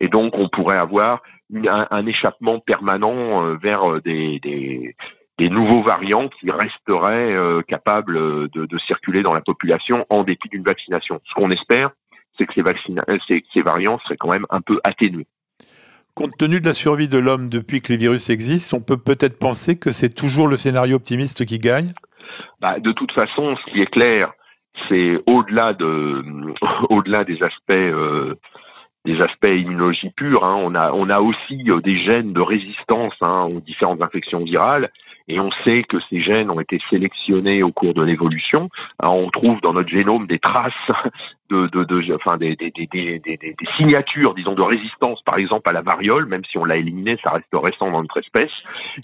et 0.00 0.08
donc 0.08 0.36
on 0.36 0.50
pourrait 0.50 0.76
avoir 0.76 1.22
un, 1.54 1.86
un, 1.90 2.06
échappement 2.06 2.60
permanent 2.60 3.46
euh, 3.46 3.56
vers 3.56 4.02
des, 4.02 4.38
des, 4.40 4.94
des 5.38 5.48
nouveaux 5.48 5.82
variants 5.82 6.28
qui 6.28 6.50
resteraient 6.50 7.34
euh, 7.34 7.62
capables 7.62 8.16
euh, 8.16 8.48
de, 8.54 8.78
circuler 8.78 9.22
dans 9.22 9.34
la 9.34 9.40
population 9.40 10.06
en 10.08 10.22
dépit 10.22 10.48
d'une 10.48 10.62
vaccination. 10.62 11.20
Ce 11.24 11.34
qu'on 11.34 11.50
espère, 11.50 11.90
c'est 12.38 12.46
que 12.46 12.54
ces, 12.54 12.62
euh, 12.62 13.18
ces 13.52 13.62
variants 13.62 13.98
seraient 14.00 14.16
quand 14.16 14.30
même 14.30 14.46
un 14.50 14.60
peu 14.60 14.80
atténués. 14.84 15.26
Compte 16.14 16.36
tenu 16.38 16.60
de 16.60 16.66
la 16.66 16.74
survie 16.74 17.08
de 17.08 17.18
l'homme 17.18 17.48
depuis 17.48 17.80
que 17.80 17.92
les 17.92 17.98
virus 17.98 18.30
existent, 18.30 18.76
on 18.76 18.80
peut 18.80 18.96
peut-être 18.96 19.38
penser 19.38 19.76
que 19.76 19.90
c'est 19.90 20.14
toujours 20.14 20.46
le 20.46 20.56
scénario 20.56 20.96
optimiste 20.96 21.44
qui 21.44 21.58
gagne? 21.58 21.92
Bah, 22.60 22.78
De 22.78 22.92
toute 22.92 23.10
façon, 23.10 23.56
ce 23.56 23.72
qui 23.72 23.82
est 23.82 23.90
clair, 23.90 24.32
c'est 24.88 25.20
au-delà 25.26 25.72
de, 25.72 26.24
au-delà 26.90 27.24
des 27.24 27.42
aspects 27.42 27.72
des 29.04 29.20
aspects 29.20 29.44
immunologie 29.44 30.10
pure. 30.10 30.44
Hein. 30.44 30.56
On, 30.58 30.74
a, 30.74 30.92
on 30.92 31.10
a 31.10 31.20
aussi 31.20 31.62
des 31.62 31.96
gènes 31.96 32.32
de 32.32 32.40
résistance 32.40 33.12
hein, 33.20 33.42
aux 33.42 33.60
différentes 33.60 34.00
infections 34.00 34.42
virales. 34.42 34.90
Et 35.28 35.40
on 35.40 35.50
sait 35.64 35.82
que 35.82 35.98
ces 36.10 36.20
gènes 36.20 36.50
ont 36.50 36.60
été 36.60 36.78
sélectionnés 36.90 37.62
au 37.62 37.72
cours 37.72 37.94
de 37.94 38.02
l'évolution. 38.02 38.68
On 39.02 39.30
trouve 39.30 39.60
dans 39.62 39.72
notre 39.72 39.88
génome 39.88 40.26
des 40.26 40.38
traces 40.38 40.72
de, 41.50 41.66
de, 41.68 41.84
de 41.84 42.14
enfin 42.14 42.36
des, 42.36 42.56
des, 42.56 42.70
des, 42.70 43.18
des, 43.20 43.56
signatures, 43.76 44.34
disons, 44.34 44.54
de 44.54 44.62
résistance, 44.62 45.22
par 45.22 45.38
exemple 45.38 45.68
à 45.68 45.72
la 45.72 45.82
variole, 45.82 46.26
même 46.26 46.44
si 46.44 46.58
on 46.58 46.64
l'a 46.64 46.76
éliminé, 46.76 47.16
ça 47.22 47.30
reste 47.30 47.46
récent 47.52 47.90
dans 47.90 48.02
notre 48.02 48.18
espèce. 48.18 48.52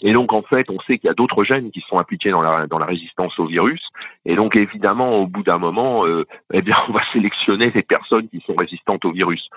Et 0.03 0.12
donc 0.12 0.33
en 0.33 0.43
fait, 0.43 0.71
on 0.71 0.79
sait 0.81 0.99
qu'il 0.99 1.09
y 1.09 1.11
a 1.11 1.15
d'autres 1.15 1.45
gènes 1.45 1.71
qui 1.71 1.81
sont 1.89 1.99
impliqués 1.99 2.31
dans 2.31 2.43
la, 2.43 2.67
dans 2.67 2.79
la 2.79 2.87
résistance 2.87 3.39
au 3.39 3.47
virus. 3.47 3.89
Et 4.27 4.37
donc 4.37 4.57
évidemment, 4.57 5.17
au 5.19 5.27
bout 5.27 5.43
d'un 5.43 5.59
moment, 5.59 6.07
euh, 6.07 6.27
eh 6.53 6.62
bien, 6.62 6.77
on 6.89 6.93
va 6.93 7.03
sélectionner 7.12 7.71
les 7.75 7.83
personnes 7.83 8.29
qui 8.29 8.43
sont 8.47 8.55
résistantes 8.55 9.05
au 9.05 9.12
virus 9.12 9.49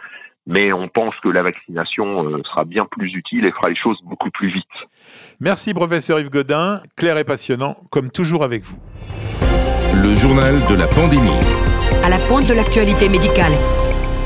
mais 0.45 0.73
on 0.73 0.87
pense 0.87 1.15
que 1.23 1.29
la 1.29 1.43
vaccination 1.43 2.25
euh, 2.25 2.41
sera 2.43 2.65
bien 2.65 2.85
plus 2.85 3.13
utile 3.13 3.45
et 3.45 3.51
fera 3.51 3.69
les 3.69 3.75
choses 3.75 3.99
beaucoup 4.03 4.29
plus 4.31 4.49
vite. 4.49 4.65
Merci 5.39 5.73
professeur 5.73 6.19
Yves 6.19 6.29
Godin, 6.29 6.81
clair 6.95 7.17
et 7.17 7.23
passionnant, 7.23 7.77
comme 7.89 8.11
toujours 8.11 8.43
avec 8.43 8.63
vous. 8.63 8.77
Le 9.95 10.15
journal 10.15 10.55
de 10.69 10.75
la 10.75 10.87
pandémie. 10.87 11.29
À 12.03 12.09
la 12.09 12.17
pointe 12.17 12.47
de 12.47 12.53
l'actualité 12.53 13.09
médicale. 13.09 13.53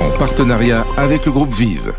En 0.01 0.17
partenariat 0.17 0.85
avec 0.97 1.25
le 1.25 1.31
groupe 1.31 1.53
Vive. 1.53 1.93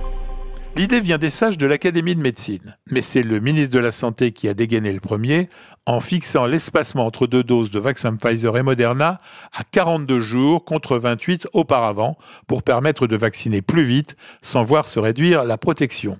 L'idée 0.78 1.00
vient 1.00 1.18
des 1.18 1.30
sages 1.30 1.58
de 1.58 1.66
l'Académie 1.66 2.14
de 2.14 2.20
médecine, 2.20 2.78
mais 2.88 3.00
c'est 3.00 3.24
le 3.24 3.40
ministre 3.40 3.74
de 3.74 3.80
la 3.80 3.90
Santé 3.90 4.30
qui 4.30 4.46
a 4.46 4.54
dégainé 4.54 4.92
le 4.92 5.00
premier 5.00 5.48
en 5.86 5.98
fixant 5.98 6.46
l'espacement 6.46 7.04
entre 7.04 7.26
deux 7.26 7.42
doses 7.42 7.72
de 7.72 7.80
vaccin 7.80 8.14
Pfizer 8.14 8.56
et 8.56 8.62
Moderna 8.62 9.20
à 9.52 9.64
42 9.64 10.20
jours 10.20 10.64
contre 10.64 10.96
28 10.96 11.48
auparavant 11.52 12.16
pour 12.46 12.62
permettre 12.62 13.08
de 13.08 13.16
vacciner 13.16 13.60
plus 13.60 13.82
vite 13.82 14.14
sans 14.40 14.62
voir 14.62 14.86
se 14.86 15.00
réduire 15.00 15.44
la 15.44 15.58
protection. 15.58 16.16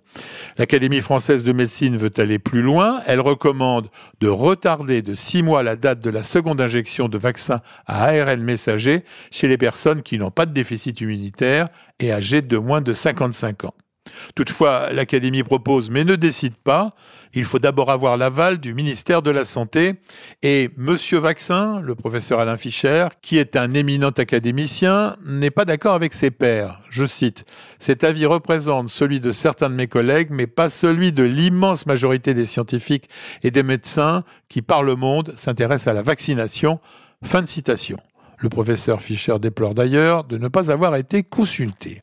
L'Académie 0.57 1.03
française 1.03 1.45
de 1.45 1.53
médecine 1.53 1.97
veut 1.97 2.11
aller 2.17 2.41
plus 2.41 2.63
loin. 2.63 3.01
Elle 3.07 3.21
recommande 3.21 3.89
de 4.19 4.27
retarder 4.27 5.03
de 5.03 5.15
6 5.15 5.45
mois 5.45 5.63
la 5.63 5.77
date 5.77 6.01
de 6.01 6.11
la 6.11 6.25
seconde 6.25 6.61
injection 6.61 7.09
de 7.09 7.17
vaccin 7.17 7.61
à 7.87 8.07
ARN 8.07 8.43
messager 8.43 9.05
chez 9.31 9.47
les 9.47 9.57
personnes 9.57 10.03
qui 10.03 10.19
n'ont 10.19 10.33
pas 10.33 10.47
de 10.47 10.53
déficit 10.53 11.01
immunitaire 11.01 11.69
et 12.01 12.13
âgées 12.13 12.43
de 12.43 12.59
moins 12.59 12.81
de 12.81 12.93
55 12.93 13.63
ans. 13.63 13.75
Toutefois, 14.35 14.93
l'Académie 14.93 15.43
propose, 15.43 15.91
mais 15.91 16.05
ne 16.05 16.17
décide 16.17 16.57
pas. 16.57 16.95
Il 17.35 17.45
faut 17.45 17.59
d'abord 17.59 17.91
avoir 17.91 18.17
l'aval 18.17 18.59
du 18.59 18.75
ministère 18.75 19.23
de 19.23 19.31
la 19.31 19.45
Santé. 19.45 19.95
Et 20.43 20.71
Monsieur 20.77 21.19
Vaccin, 21.19 21.81
le 21.81 21.95
professeur 21.95 22.41
Alain 22.41 22.57
Fischer, 22.57 23.09
qui 23.21 23.39
est 23.39 23.57
un 23.57 23.75
éminent 23.75 24.11
académicien, 24.11 25.17
n'est 25.27 25.51
pas 25.51 25.65
d'accord 25.65 25.95
avec 25.95 26.15
ses 26.15 26.31
pairs. 26.31 26.81
Je 26.91 27.05
cite, 27.05 27.45
Cet 27.79 28.05
avis 28.05 28.27
représente 28.27 28.89
celui 28.89 29.21
de 29.21 29.33
certains 29.33 29.71
de 29.71 29.75
mes 29.75 29.89
collègues, 29.89 30.29
mais 30.31 30.47
pas 30.47 30.69
celui 30.69 31.13
de 31.13 31.23
l'immense 31.23 31.87
majorité 31.87 32.35
des 32.35 32.47
scientifiques 32.47 33.09
et 33.43 33.51
des 33.51 33.63
médecins 33.63 34.25
qui, 34.49 34.63
par 34.63 34.83
le 34.83 34.97
monde, 34.97 35.35
s'intéressent 35.37 35.89
à 35.89 35.93
la 35.95 36.03
vaccination. 36.03 36.81
Fin 37.25 37.43
de 37.43 37.49
citation. 37.49 37.99
Le 38.41 38.49
professeur 38.49 39.03
Fischer 39.03 39.39
déplore 39.41 39.75
d'ailleurs 39.75 40.25
de 40.25 40.39
ne 40.39 40.49
pas 40.49 40.71
avoir 40.71 40.95
été 40.95 41.25
consulté. 41.25 42.03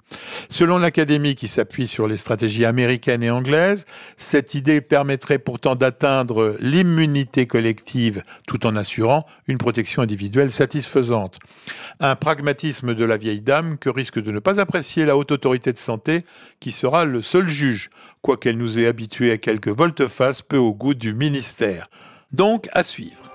Selon 0.50 0.78
l'Académie 0.78 1.36
qui 1.36 1.48
s'appuie 1.48 1.88
sur 1.88 2.08
les 2.08 2.18
stratégies 2.18 2.66
américaines 2.66 3.24
et 3.24 3.30
anglaises, 3.30 3.86
cette 4.18 4.54
idée 4.54 4.82
permettrait 4.82 5.40
pourtant 5.40 5.76
d'atteindre 5.76 6.58
l'immunité 6.60 7.48
collective 7.48 8.24
tout 8.48 8.68
en 8.68 8.76
assurant 8.76 9.26
une 9.48 9.58
protection 9.58 10.02
individuelle 10.02 10.52
satisfaisante. 10.52 11.40
Un 12.02 12.16
pragmatisme 12.16 12.94
de 12.94 13.06
la 13.06 13.16
vieille 13.16 13.42
dame 13.42 13.78
que 13.78 13.90
risque 13.90 14.22
de 14.22 14.32
ne 14.32 14.40
pas 14.40 14.60
apprécier 14.60 15.06
la 15.06 15.16
haute 15.16 15.32
autorité 15.32 15.72
de 15.72 15.78
santé 15.78 16.26
qui 16.60 16.72
sera 16.72 17.06
le 17.06 17.22
seul 17.22 17.48
juge, 17.48 17.90
quoiqu'elle 18.22 18.58
nous 18.58 18.78
ait 18.78 18.88
habitués 18.88 19.32
à 19.32 19.38
quelques 19.38 19.70
volte-face 19.70 20.42
peu 20.42 20.58
au 20.58 20.74
goût 20.74 20.94
du 20.94 21.14
ministère. 21.14 21.90
Donc 22.34 22.68
à 22.74 22.84
suivre. 22.84 23.32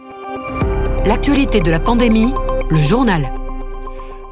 L'actualité 1.07 1.61
de 1.61 1.71
la 1.71 1.81
pandémie 1.81 2.35
le 2.71 2.81
journal. 2.81 3.33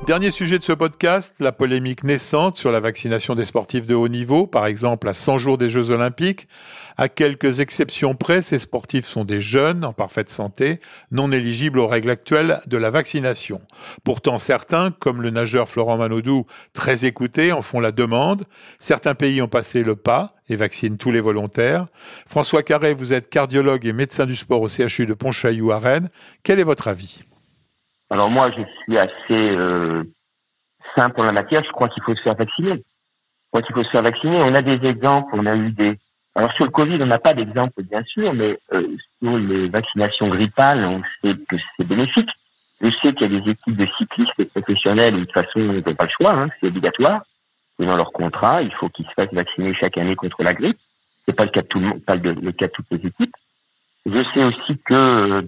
Dernier 0.06 0.30
sujet 0.30 0.58
de 0.58 0.62
ce 0.62 0.72
podcast, 0.72 1.36
la 1.40 1.50
polémique 1.50 2.04
naissante 2.04 2.56
sur 2.56 2.70
la 2.70 2.78
vaccination 2.78 3.34
des 3.34 3.44
sportifs 3.44 3.86
de 3.86 3.96
haut 3.96 4.08
niveau, 4.08 4.46
par 4.46 4.66
exemple 4.66 5.08
à 5.08 5.14
100 5.14 5.38
jours 5.38 5.58
des 5.58 5.68
Jeux 5.68 5.90
Olympiques. 5.90 6.46
À 6.96 7.08
quelques 7.08 7.58
exceptions 7.58 8.14
près, 8.14 8.40
ces 8.40 8.60
sportifs 8.60 9.06
sont 9.06 9.24
des 9.24 9.40
jeunes 9.40 9.84
en 9.84 9.92
parfaite 9.92 10.30
santé, 10.30 10.80
non 11.10 11.32
éligibles 11.32 11.80
aux 11.80 11.86
règles 11.86 12.10
actuelles 12.10 12.60
de 12.66 12.76
la 12.76 12.90
vaccination. 12.90 13.60
Pourtant, 14.04 14.38
certains, 14.38 14.92
comme 14.92 15.20
le 15.20 15.30
nageur 15.30 15.68
Florent 15.68 15.98
Manodou, 15.98 16.46
très 16.72 17.04
écouté, 17.04 17.50
en 17.52 17.60
font 17.60 17.80
la 17.80 17.92
demande. 17.92 18.44
Certains 18.78 19.14
pays 19.14 19.42
ont 19.42 19.48
passé 19.48 19.82
le 19.82 19.96
pas 19.96 20.36
et 20.48 20.54
vaccinent 20.56 20.96
tous 20.96 21.10
les 21.10 21.20
volontaires. 21.20 21.86
François 22.26 22.62
Carré, 22.62 22.94
vous 22.94 23.12
êtes 23.12 23.28
cardiologue 23.30 23.84
et 23.84 23.92
médecin 23.92 24.26
du 24.26 24.36
sport 24.36 24.62
au 24.62 24.68
CHU 24.68 25.06
de 25.06 25.14
Pontchaillou 25.14 25.72
à 25.72 25.78
Rennes. 25.78 26.08
Quel 26.44 26.60
est 26.60 26.64
votre 26.64 26.88
avis? 26.88 27.24
Alors 28.10 28.30
moi, 28.30 28.50
je 28.50 28.62
suis 28.82 28.98
assez 28.98 29.12
euh, 29.30 30.04
simple 30.94 31.20
en 31.20 31.24
la 31.24 31.32
matière. 31.32 31.64
Je 31.64 31.70
crois 31.70 31.88
qu'il 31.88 32.02
faut 32.02 32.14
se 32.14 32.22
faire 32.22 32.34
vacciner. 32.34 32.72
Je 32.72 33.50
crois 33.50 33.62
qu'il 33.62 33.74
faut 33.74 33.84
se 33.84 33.90
faire 33.90 34.02
vacciner. 34.02 34.40
On 34.42 34.54
a 34.54 34.62
des 34.62 34.86
exemples. 34.88 35.30
On 35.34 35.46
a 35.46 35.56
eu 35.56 35.72
des. 35.72 35.98
Alors 36.34 36.52
sur 36.52 36.64
le 36.64 36.70
Covid, 36.70 37.02
on 37.02 37.06
n'a 37.06 37.18
pas 37.18 37.34
d'exemple, 37.34 37.82
bien 37.82 38.04
sûr, 38.04 38.32
mais 38.32 38.58
euh, 38.72 38.86
sur 39.20 39.36
les 39.38 39.68
vaccinations 39.68 40.28
grippales, 40.28 40.84
on 40.84 41.02
sait 41.20 41.34
que 41.48 41.56
c'est 41.76 41.84
bénéfique. 41.84 42.30
Je 42.80 42.90
sais 42.90 43.12
qu'il 43.12 43.32
y 43.32 43.36
a 43.36 43.40
des 43.40 43.50
équipes 43.50 43.76
de 43.76 43.86
cyclistes 43.98 44.44
professionnels, 44.52 45.14
de 45.14 45.20
toute 45.24 45.32
façon, 45.32 45.56
ils 45.56 45.82
n'ont 45.84 45.94
pas 45.94 46.04
le 46.04 46.10
choix, 46.10 46.32
hein, 46.32 46.48
c'est 46.60 46.68
obligatoire. 46.68 47.22
Et 47.80 47.86
dans 47.86 47.96
leur 47.96 48.12
contrat, 48.12 48.62
il 48.62 48.72
faut 48.74 48.88
qu'ils 48.88 49.06
se 49.06 49.12
fassent 49.16 49.32
vacciner 49.32 49.74
chaque 49.74 49.98
année 49.98 50.14
contre 50.14 50.44
la 50.44 50.54
grippe. 50.54 50.78
C'est 51.26 51.34
pas 51.34 51.44
le 51.44 51.50
cas 51.50 51.62
de 51.62 51.66
tout 51.66 51.80
le 51.80 51.86
monde, 51.86 52.04
pas 52.04 52.14
le, 52.14 52.52
cas 52.52 52.68
de 52.68 52.72
toutes 52.72 52.86
les 52.92 53.04
équipes. 53.04 53.34
Je 54.06 54.22
sais 54.32 54.44
aussi 54.44 54.78
que 54.78 54.94
euh, 54.94 55.42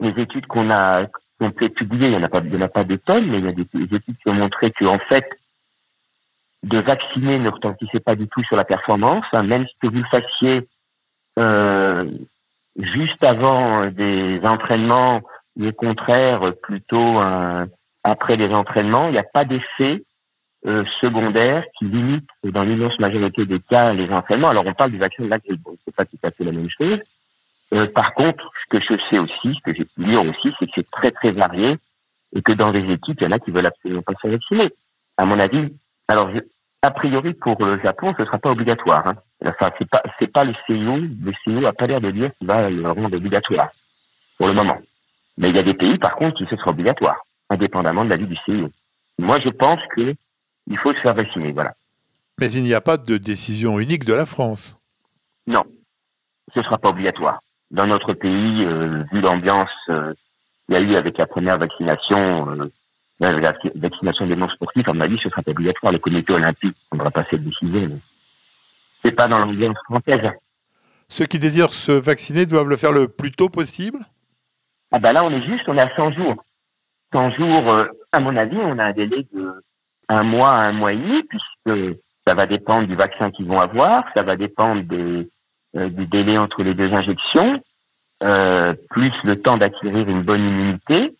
les 0.00 0.20
études 0.20 0.46
qu'on 0.46 0.70
a 0.70 1.06
ont 1.40 1.50
été 1.50 1.68
publiées, 1.68 2.08
il 2.08 2.10
n'y 2.10 2.16
en 2.16 2.22
a 2.22 2.28
pas, 2.28 2.40
il 2.40 2.68
pas 2.68 2.84
de 2.84 2.96
tonnes, 2.96 3.26
mais 3.26 3.38
il 3.38 3.44
y 3.44 3.48
a 3.48 3.52
des, 3.52 3.96
études 3.96 4.16
qui 4.18 4.28
ont 4.28 4.34
montré 4.34 4.70
que, 4.70 4.84
en 4.84 4.98
fait, 4.98 5.28
de 6.62 6.78
vacciner 6.78 7.38
ne 7.38 7.50
retentissait 7.50 8.00
pas 8.00 8.14
du 8.14 8.28
tout 8.28 8.42
sur 8.44 8.56
la 8.56 8.64
performance, 8.64 9.24
hein, 9.32 9.42
même 9.42 9.66
si 9.66 9.88
vous 9.88 9.98
le 9.98 10.04
fassiez 10.04 10.68
euh, 11.38 12.10
juste 12.76 13.22
avant 13.22 13.86
des 13.90 14.40
entraînements, 14.44 15.22
ou 15.56 15.66
au 15.66 15.72
contraire, 15.72 16.52
plutôt 16.62 17.20
euh, 17.20 17.66
après 18.02 18.36
les 18.36 18.52
entraînements, 18.52 19.08
il 19.08 19.12
n'y 19.12 19.18
a 19.18 19.24
pas 19.24 19.44
d'effet 19.44 20.02
euh, 20.66 20.84
secondaire 21.00 21.64
qui 21.78 21.84
limite, 21.84 22.28
dans 22.42 22.62
l'immense 22.62 22.98
majorité 22.98 23.44
des 23.44 23.60
cas, 23.60 23.92
les 23.92 24.08
entraînements. 24.10 24.48
Alors, 24.48 24.66
on 24.66 24.72
parle 24.72 24.92
du 24.92 24.98
vaccin 24.98 25.24
de 25.24 25.28
la 25.28 25.38
grippe, 25.38 25.60
bon, 25.60 25.76
c'est 25.84 25.94
pas 25.94 26.06
tout 26.06 26.18
à 26.22 26.30
fait 26.30 26.44
la 26.44 26.52
même 26.52 26.70
chose, 26.70 26.98
euh, 27.74 27.86
par 27.88 28.14
contre, 28.14 28.50
ce 28.62 28.78
que 28.78 28.80
je 28.80 29.00
sais 29.10 29.18
aussi, 29.18 29.54
ce 29.54 29.60
que 29.60 29.74
j'ai 29.74 29.84
pu 29.84 30.04
lire 30.04 30.22
aussi, 30.22 30.54
c'est 30.58 30.66
que 30.66 30.72
c'est 30.76 30.90
très 30.90 31.10
très 31.10 31.32
varié 31.32 31.76
et 32.34 32.42
que 32.42 32.52
dans 32.52 32.70
les 32.70 32.92
équipes, 32.92 33.20
il 33.20 33.24
y 33.24 33.26
en 33.26 33.32
a 33.32 33.40
qui 33.40 33.50
veulent 33.50 33.66
absolument 33.66 34.02
pas 34.02 34.12
se 34.22 34.28
vacciner. 34.28 34.70
À 35.16 35.24
mon 35.24 35.38
avis, 35.38 35.74
alors 36.06 36.30
a 36.82 36.90
priori 36.92 37.34
pour 37.34 37.64
le 37.64 37.80
Japon, 37.80 38.14
ce 38.16 38.24
sera 38.24 38.38
pas 38.38 38.50
obligatoire. 38.50 39.06
Hein. 39.08 39.16
Enfin, 39.44 39.72
c'est 39.78 39.88
pas 39.88 40.02
c'est 40.18 40.32
pas 40.32 40.44
le 40.44 40.54
CIO, 40.66 40.96
le 40.96 41.32
CIO 41.42 41.66
a 41.66 41.72
pas 41.72 41.86
l'air 41.88 42.00
de 42.00 42.12
dire 42.12 42.30
qu'il 42.38 42.46
va 42.46 42.70
le 42.70 42.88
rendre 42.88 43.16
obligatoire 43.16 43.70
pour 44.38 44.46
le 44.46 44.54
moment. 44.54 44.78
Mais 45.36 45.48
il 45.48 45.56
y 45.56 45.58
a 45.58 45.64
des 45.64 45.74
pays, 45.74 45.98
par 45.98 46.14
contre, 46.14 46.36
qui 46.36 46.46
ce 46.48 46.56
sera 46.56 46.70
obligatoire, 46.70 47.26
indépendamment 47.50 48.04
de 48.04 48.10
l'avis 48.10 48.26
du 48.26 48.36
CIO. 48.44 48.70
Moi, 49.18 49.40
je 49.40 49.48
pense 49.48 49.80
que 49.96 50.14
il 50.68 50.78
faut 50.78 50.94
se 50.94 51.00
faire 51.00 51.14
vacciner, 51.14 51.50
voilà. 51.50 51.74
Mais 52.40 52.50
il 52.52 52.62
n'y 52.62 52.74
a 52.74 52.80
pas 52.80 52.98
de 52.98 53.16
décision 53.16 53.80
unique 53.80 54.04
de 54.04 54.14
la 54.14 54.26
France. 54.26 54.76
Non, 55.46 55.64
ce 56.54 56.62
sera 56.62 56.78
pas 56.78 56.90
obligatoire 56.90 57.40
dans 57.74 57.86
notre 57.88 58.12
pays, 58.12 58.64
euh, 58.64 59.02
vu 59.12 59.20
l'ambiance 59.20 59.70
euh, 59.88 60.14
qu'il 60.66 60.76
y 60.76 60.78
a 60.78 60.80
eu 60.80 60.94
avec 60.94 61.18
la 61.18 61.26
première 61.26 61.58
vaccination, 61.58 62.48
euh, 62.50 62.70
la 63.18 63.52
vaccination 63.74 64.26
des 64.26 64.36
non-sportifs, 64.36 64.88
à 64.88 64.92
mon 64.92 65.00
avis, 65.00 65.18
ce 65.18 65.28
sera 65.28 65.42
obligatoire. 65.44 65.92
Le 65.92 65.98
comité 65.98 66.32
olympique 66.32 66.76
ne 66.92 66.96
prendra 66.96 67.10
pas 67.10 67.24
cette 67.28 67.44
décision. 67.44 68.00
C'est 69.04 69.12
pas 69.12 69.28
dans 69.28 69.40
l'ambiance 69.40 69.76
française. 69.84 70.30
Ceux 71.08 71.26
qui 71.26 71.38
désirent 71.38 71.72
se 71.72 71.92
vacciner 71.92 72.46
doivent 72.46 72.68
le 72.68 72.76
faire 72.76 72.92
le 72.92 73.08
plus 73.08 73.32
tôt 73.32 73.48
possible? 73.48 73.98
Ah 74.92 75.00
ben 75.00 75.12
là, 75.12 75.24
on 75.24 75.30
est 75.30 75.42
juste, 75.42 75.68
on 75.68 75.76
est 75.76 75.80
à 75.80 75.94
100 75.96 76.12
jours. 76.12 76.36
100 77.12 77.32
jours, 77.32 77.86
à 78.12 78.20
mon 78.20 78.36
avis, 78.36 78.56
on 78.56 78.78
a 78.78 78.84
un 78.86 78.92
délai 78.92 79.26
de 79.32 79.52
un 80.08 80.22
mois 80.22 80.50
à 80.50 80.60
un 80.60 80.72
mois 80.72 80.92
et 80.92 80.96
demi, 80.96 81.22
puisque 81.24 81.98
ça 82.26 82.34
va 82.34 82.46
dépendre 82.46 82.86
du 82.86 82.94
vaccin 82.94 83.30
qu'ils 83.30 83.46
vont 83.46 83.60
avoir, 83.60 84.04
ça 84.14 84.22
va 84.22 84.36
dépendre 84.36 84.82
des, 84.84 85.28
du 85.74 86.06
délai 86.06 86.38
entre 86.38 86.62
les 86.62 86.74
deux 86.74 86.92
injections, 86.92 87.60
euh, 88.22 88.74
plus 88.90 89.12
le 89.24 89.40
temps 89.40 89.56
d'acquérir 89.56 90.08
une 90.08 90.22
bonne 90.22 90.44
immunité, 90.44 91.14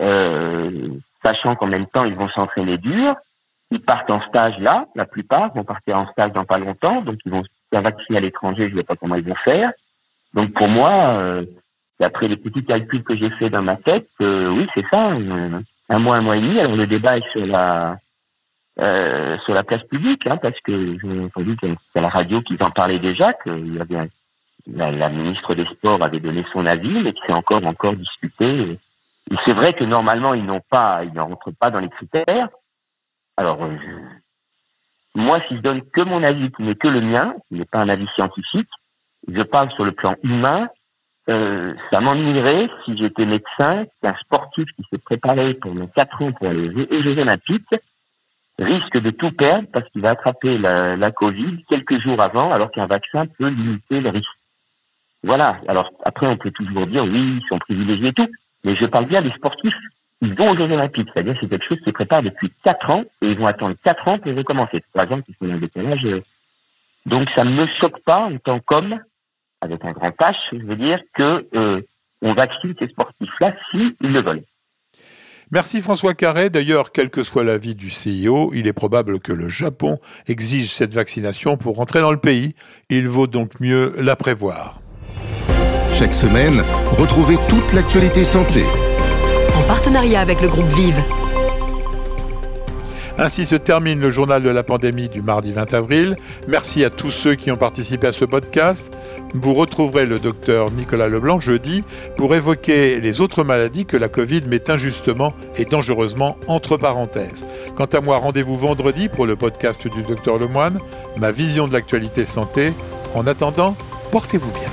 euh, 0.00 0.88
sachant 1.22 1.54
qu'en 1.56 1.68
même 1.68 1.86
temps, 1.86 2.04
ils 2.04 2.16
vont 2.16 2.28
s'entraîner 2.28 2.78
dur. 2.78 3.14
Ils 3.70 3.80
partent 3.80 4.10
en 4.10 4.20
stage 4.28 4.58
là, 4.58 4.86
la 4.94 5.06
plupart 5.06 5.52
vont 5.54 5.64
partir 5.64 5.98
en 5.98 6.06
stage 6.12 6.32
dans 6.32 6.44
pas 6.44 6.58
longtemps, 6.58 7.00
donc 7.00 7.18
ils 7.24 7.32
vont 7.32 7.42
se 7.42 7.78
vacciner 7.78 8.18
à 8.18 8.20
l'étranger, 8.20 8.68
je 8.68 8.74
ne 8.74 8.78
sais 8.78 8.84
pas 8.84 8.96
comment 8.96 9.16
ils 9.16 9.24
vont 9.24 9.34
faire. 9.34 9.72
Donc 10.34 10.52
pour 10.52 10.68
moi, 10.68 11.42
d'après 11.98 12.28
les 12.28 12.36
petits 12.36 12.64
calculs 12.64 13.02
que 13.02 13.16
j'ai 13.16 13.30
fait 13.30 13.50
dans 13.50 13.62
ma 13.62 13.76
tête, 13.76 14.08
oui, 14.20 14.68
c'est 14.74 14.84
ça, 14.88 15.10
un 15.88 15.98
mois, 15.98 16.16
un 16.16 16.20
mois 16.20 16.36
et 16.36 16.40
demi. 16.40 16.60
Alors 16.60 16.76
le 16.76 16.86
débat 16.86 17.18
est 17.18 17.28
sur 17.32 17.44
la 17.44 17.96
euh, 18.78 19.38
sur 19.44 19.54
la 19.54 19.64
place 19.64 19.82
publique, 19.84 20.26
hein, 20.26 20.36
parce 20.36 20.60
que 20.60 20.98
j'ai 20.98 21.20
entendu 21.20 21.56
a 21.94 22.00
la 22.00 22.08
radio 22.08 22.42
qui 22.42 22.56
en 22.60 22.70
parlait 22.70 22.98
déjà, 22.98 23.32
qu'il 23.32 23.82
la, 24.66 25.08
ministre 25.08 25.54
des 25.54 25.64
Sports 25.64 26.02
avait 26.02 26.20
donné 26.20 26.44
son 26.52 26.66
avis, 26.66 27.02
mais 27.02 27.12
que 27.12 27.18
c'est 27.26 27.32
encore 27.32 27.64
encore 27.64 27.94
discuté. 27.94 28.78
Et 29.30 29.36
c'est 29.44 29.54
vrai 29.54 29.72
que 29.72 29.84
normalement 29.84 30.34
ils 30.34 30.44
n'ont 30.44 30.60
pas, 30.68 31.04
ils 31.04 31.12
ne 31.14 31.20
rentrent 31.20 31.52
pas 31.52 31.70
dans 31.70 31.80
les 31.80 31.88
critères. 31.88 32.48
Alors 33.38 33.64
euh, 33.64 33.76
moi, 35.14 35.40
si 35.48 35.56
je 35.56 35.62
donne 35.62 35.82
que 35.82 36.02
mon 36.02 36.22
avis, 36.22 36.52
qui 36.52 36.62
n'est 36.62 36.74
que 36.74 36.88
le 36.88 37.00
mien, 37.00 37.34
qui 37.48 37.54
n'est 37.54 37.64
pas 37.64 37.78
un 37.78 37.88
avis 37.88 38.06
scientifique, 38.14 38.68
je 39.26 39.42
parle 39.42 39.70
sur 39.72 39.86
le 39.86 39.92
plan 39.92 40.16
humain. 40.22 40.68
Euh, 41.28 41.74
ça 41.90 42.00
m'ennuierait 42.00 42.68
si 42.84 42.96
j'étais 42.96 43.24
médecin 43.24 43.86
qu'un 44.02 44.14
sportif 44.16 44.66
qui 44.76 44.84
s'est 44.92 44.98
préparé 44.98 45.54
pendant 45.54 45.86
quatre 45.86 46.22
ans 46.22 46.32
pour 46.32 46.48
aux 46.48 46.52
Jeux 46.52 47.18
Olympiques 47.18 47.74
risque 48.58 48.98
de 48.98 49.10
tout 49.10 49.32
perdre 49.32 49.68
parce 49.72 49.88
qu'il 49.90 50.02
va 50.02 50.10
attraper 50.10 50.58
la, 50.58 50.96
la 50.96 51.10
Covid 51.10 51.64
quelques 51.68 52.00
jours 52.00 52.20
avant, 52.20 52.52
alors 52.52 52.70
qu'un 52.70 52.86
vaccin 52.86 53.26
peut 53.26 53.48
limiter 53.48 54.00
le 54.00 54.10
risque. 54.10 54.30
Voilà. 55.22 55.60
Alors 55.68 55.90
après, 56.04 56.26
on 56.26 56.36
peut 56.36 56.50
toujours 56.50 56.86
dire 56.86 57.04
oui, 57.04 57.40
ils 57.40 57.48
sont 57.48 57.58
privilégiés 57.58 58.08
et 58.08 58.12
tout, 58.12 58.28
mais 58.64 58.76
je 58.76 58.86
parle 58.86 59.06
bien 59.06 59.22
des 59.22 59.32
sportifs. 59.32 59.76
Ils 60.22 60.34
vont 60.34 60.52
aux 60.52 60.56
Jeux 60.56 60.64
Olympiques, 60.72 61.08
c'est-à-dire 61.12 61.36
c'est 61.40 61.48
quelque 61.48 61.66
chose 61.66 61.80
qui 61.84 61.92
prépare 61.92 62.22
depuis 62.22 62.50
quatre 62.64 62.88
ans 62.88 63.04
et 63.20 63.30
ils 63.30 63.38
vont 63.38 63.46
attendre 63.46 63.76
quatre 63.84 64.08
ans 64.08 64.18
pour 64.18 64.34
recommencer. 64.34 64.82
Par 64.94 65.04
exemple, 65.04 65.24
ils 65.28 65.34
sont 65.34 65.52
un 65.52 65.58
décalage. 65.58 66.04
Euh. 66.06 66.22
Donc 67.04 67.28
ça 67.30 67.44
ne 67.44 67.50
me 67.50 67.66
choque 67.66 68.00
pas 68.04 68.20
en 68.20 68.38
tant 68.38 68.60
qu'homme, 68.60 68.98
avec 69.60 69.84
un 69.84 69.92
grand 69.92 70.10
H, 70.10 70.36
je 70.52 70.64
veux 70.64 70.76
dire, 70.76 71.00
que 71.12 71.46
euh, 71.54 71.82
on 72.22 72.32
vaccine 72.32 72.74
ces 72.78 72.88
sportifs-là 72.88 73.54
s'ils 73.70 73.94
le 74.00 74.20
veulent. 74.20 74.44
Merci 75.52 75.80
François 75.80 76.14
Carré. 76.14 76.50
D'ailleurs, 76.50 76.90
quel 76.90 77.08
que 77.08 77.22
soit 77.22 77.44
l'avis 77.44 77.76
du 77.76 77.88
CIO, 77.88 78.50
il 78.52 78.66
est 78.66 78.72
probable 78.72 79.20
que 79.20 79.32
le 79.32 79.48
Japon 79.48 80.00
exige 80.26 80.72
cette 80.72 80.92
vaccination 80.92 81.56
pour 81.56 81.76
rentrer 81.76 82.00
dans 82.00 82.10
le 82.10 82.18
pays. 82.18 82.54
Il 82.90 83.08
vaut 83.08 83.28
donc 83.28 83.60
mieux 83.60 83.94
la 84.00 84.16
prévoir. 84.16 84.80
Chaque 85.94 86.14
semaine, 86.14 86.62
retrouvez 86.98 87.36
toute 87.48 87.72
l'actualité 87.72 88.24
santé. 88.24 88.64
En 89.56 89.62
partenariat 89.68 90.20
avec 90.20 90.42
le 90.42 90.48
groupe 90.48 90.68
Vive. 90.74 91.00
Ainsi 93.18 93.46
se 93.46 93.56
termine 93.56 93.98
le 93.98 94.10
journal 94.10 94.42
de 94.42 94.50
la 94.50 94.62
pandémie 94.62 95.08
du 95.08 95.22
mardi 95.22 95.52
20 95.52 95.72
avril. 95.72 96.16
Merci 96.48 96.84
à 96.84 96.90
tous 96.90 97.10
ceux 97.10 97.34
qui 97.34 97.50
ont 97.50 97.56
participé 97.56 98.06
à 98.06 98.12
ce 98.12 98.26
podcast. 98.26 98.92
Vous 99.32 99.54
retrouverez 99.54 100.04
le 100.04 100.18
docteur 100.18 100.70
Nicolas 100.70 101.08
Leblanc 101.08 101.40
jeudi 101.40 101.82
pour 102.16 102.34
évoquer 102.34 103.00
les 103.00 103.20
autres 103.22 103.42
maladies 103.42 103.86
que 103.86 103.96
la 103.96 104.08
Covid 104.08 104.42
met 104.46 104.70
injustement 104.70 105.32
et 105.56 105.64
dangereusement 105.64 106.36
entre 106.46 106.76
parenthèses. 106.76 107.46
Quant 107.74 107.86
à 107.86 108.00
moi, 108.00 108.18
rendez-vous 108.18 108.58
vendredi 108.58 109.08
pour 109.08 109.26
le 109.26 109.36
podcast 109.36 109.88
du 109.88 110.02
docteur 110.02 110.38
Lemoine, 110.38 110.78
ma 111.16 111.32
vision 111.32 111.66
de 111.66 111.72
l'actualité 111.72 112.26
santé. 112.26 112.72
En 113.14 113.26
attendant, 113.26 113.76
portez-vous 114.10 114.50
bien. 114.50 114.70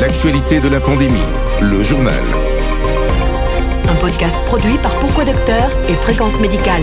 L'actualité 0.00 0.60
de 0.60 0.68
la 0.68 0.78
pandémie, 0.78 1.18
le 1.60 1.82
journal 1.82 2.22
podcast 4.08 4.38
produit 4.46 4.78
par 4.78 4.98
Pourquoi 5.00 5.26
Docteur 5.26 5.70
et 5.86 5.94
Fréquence 5.94 6.40
Médicale. 6.40 6.82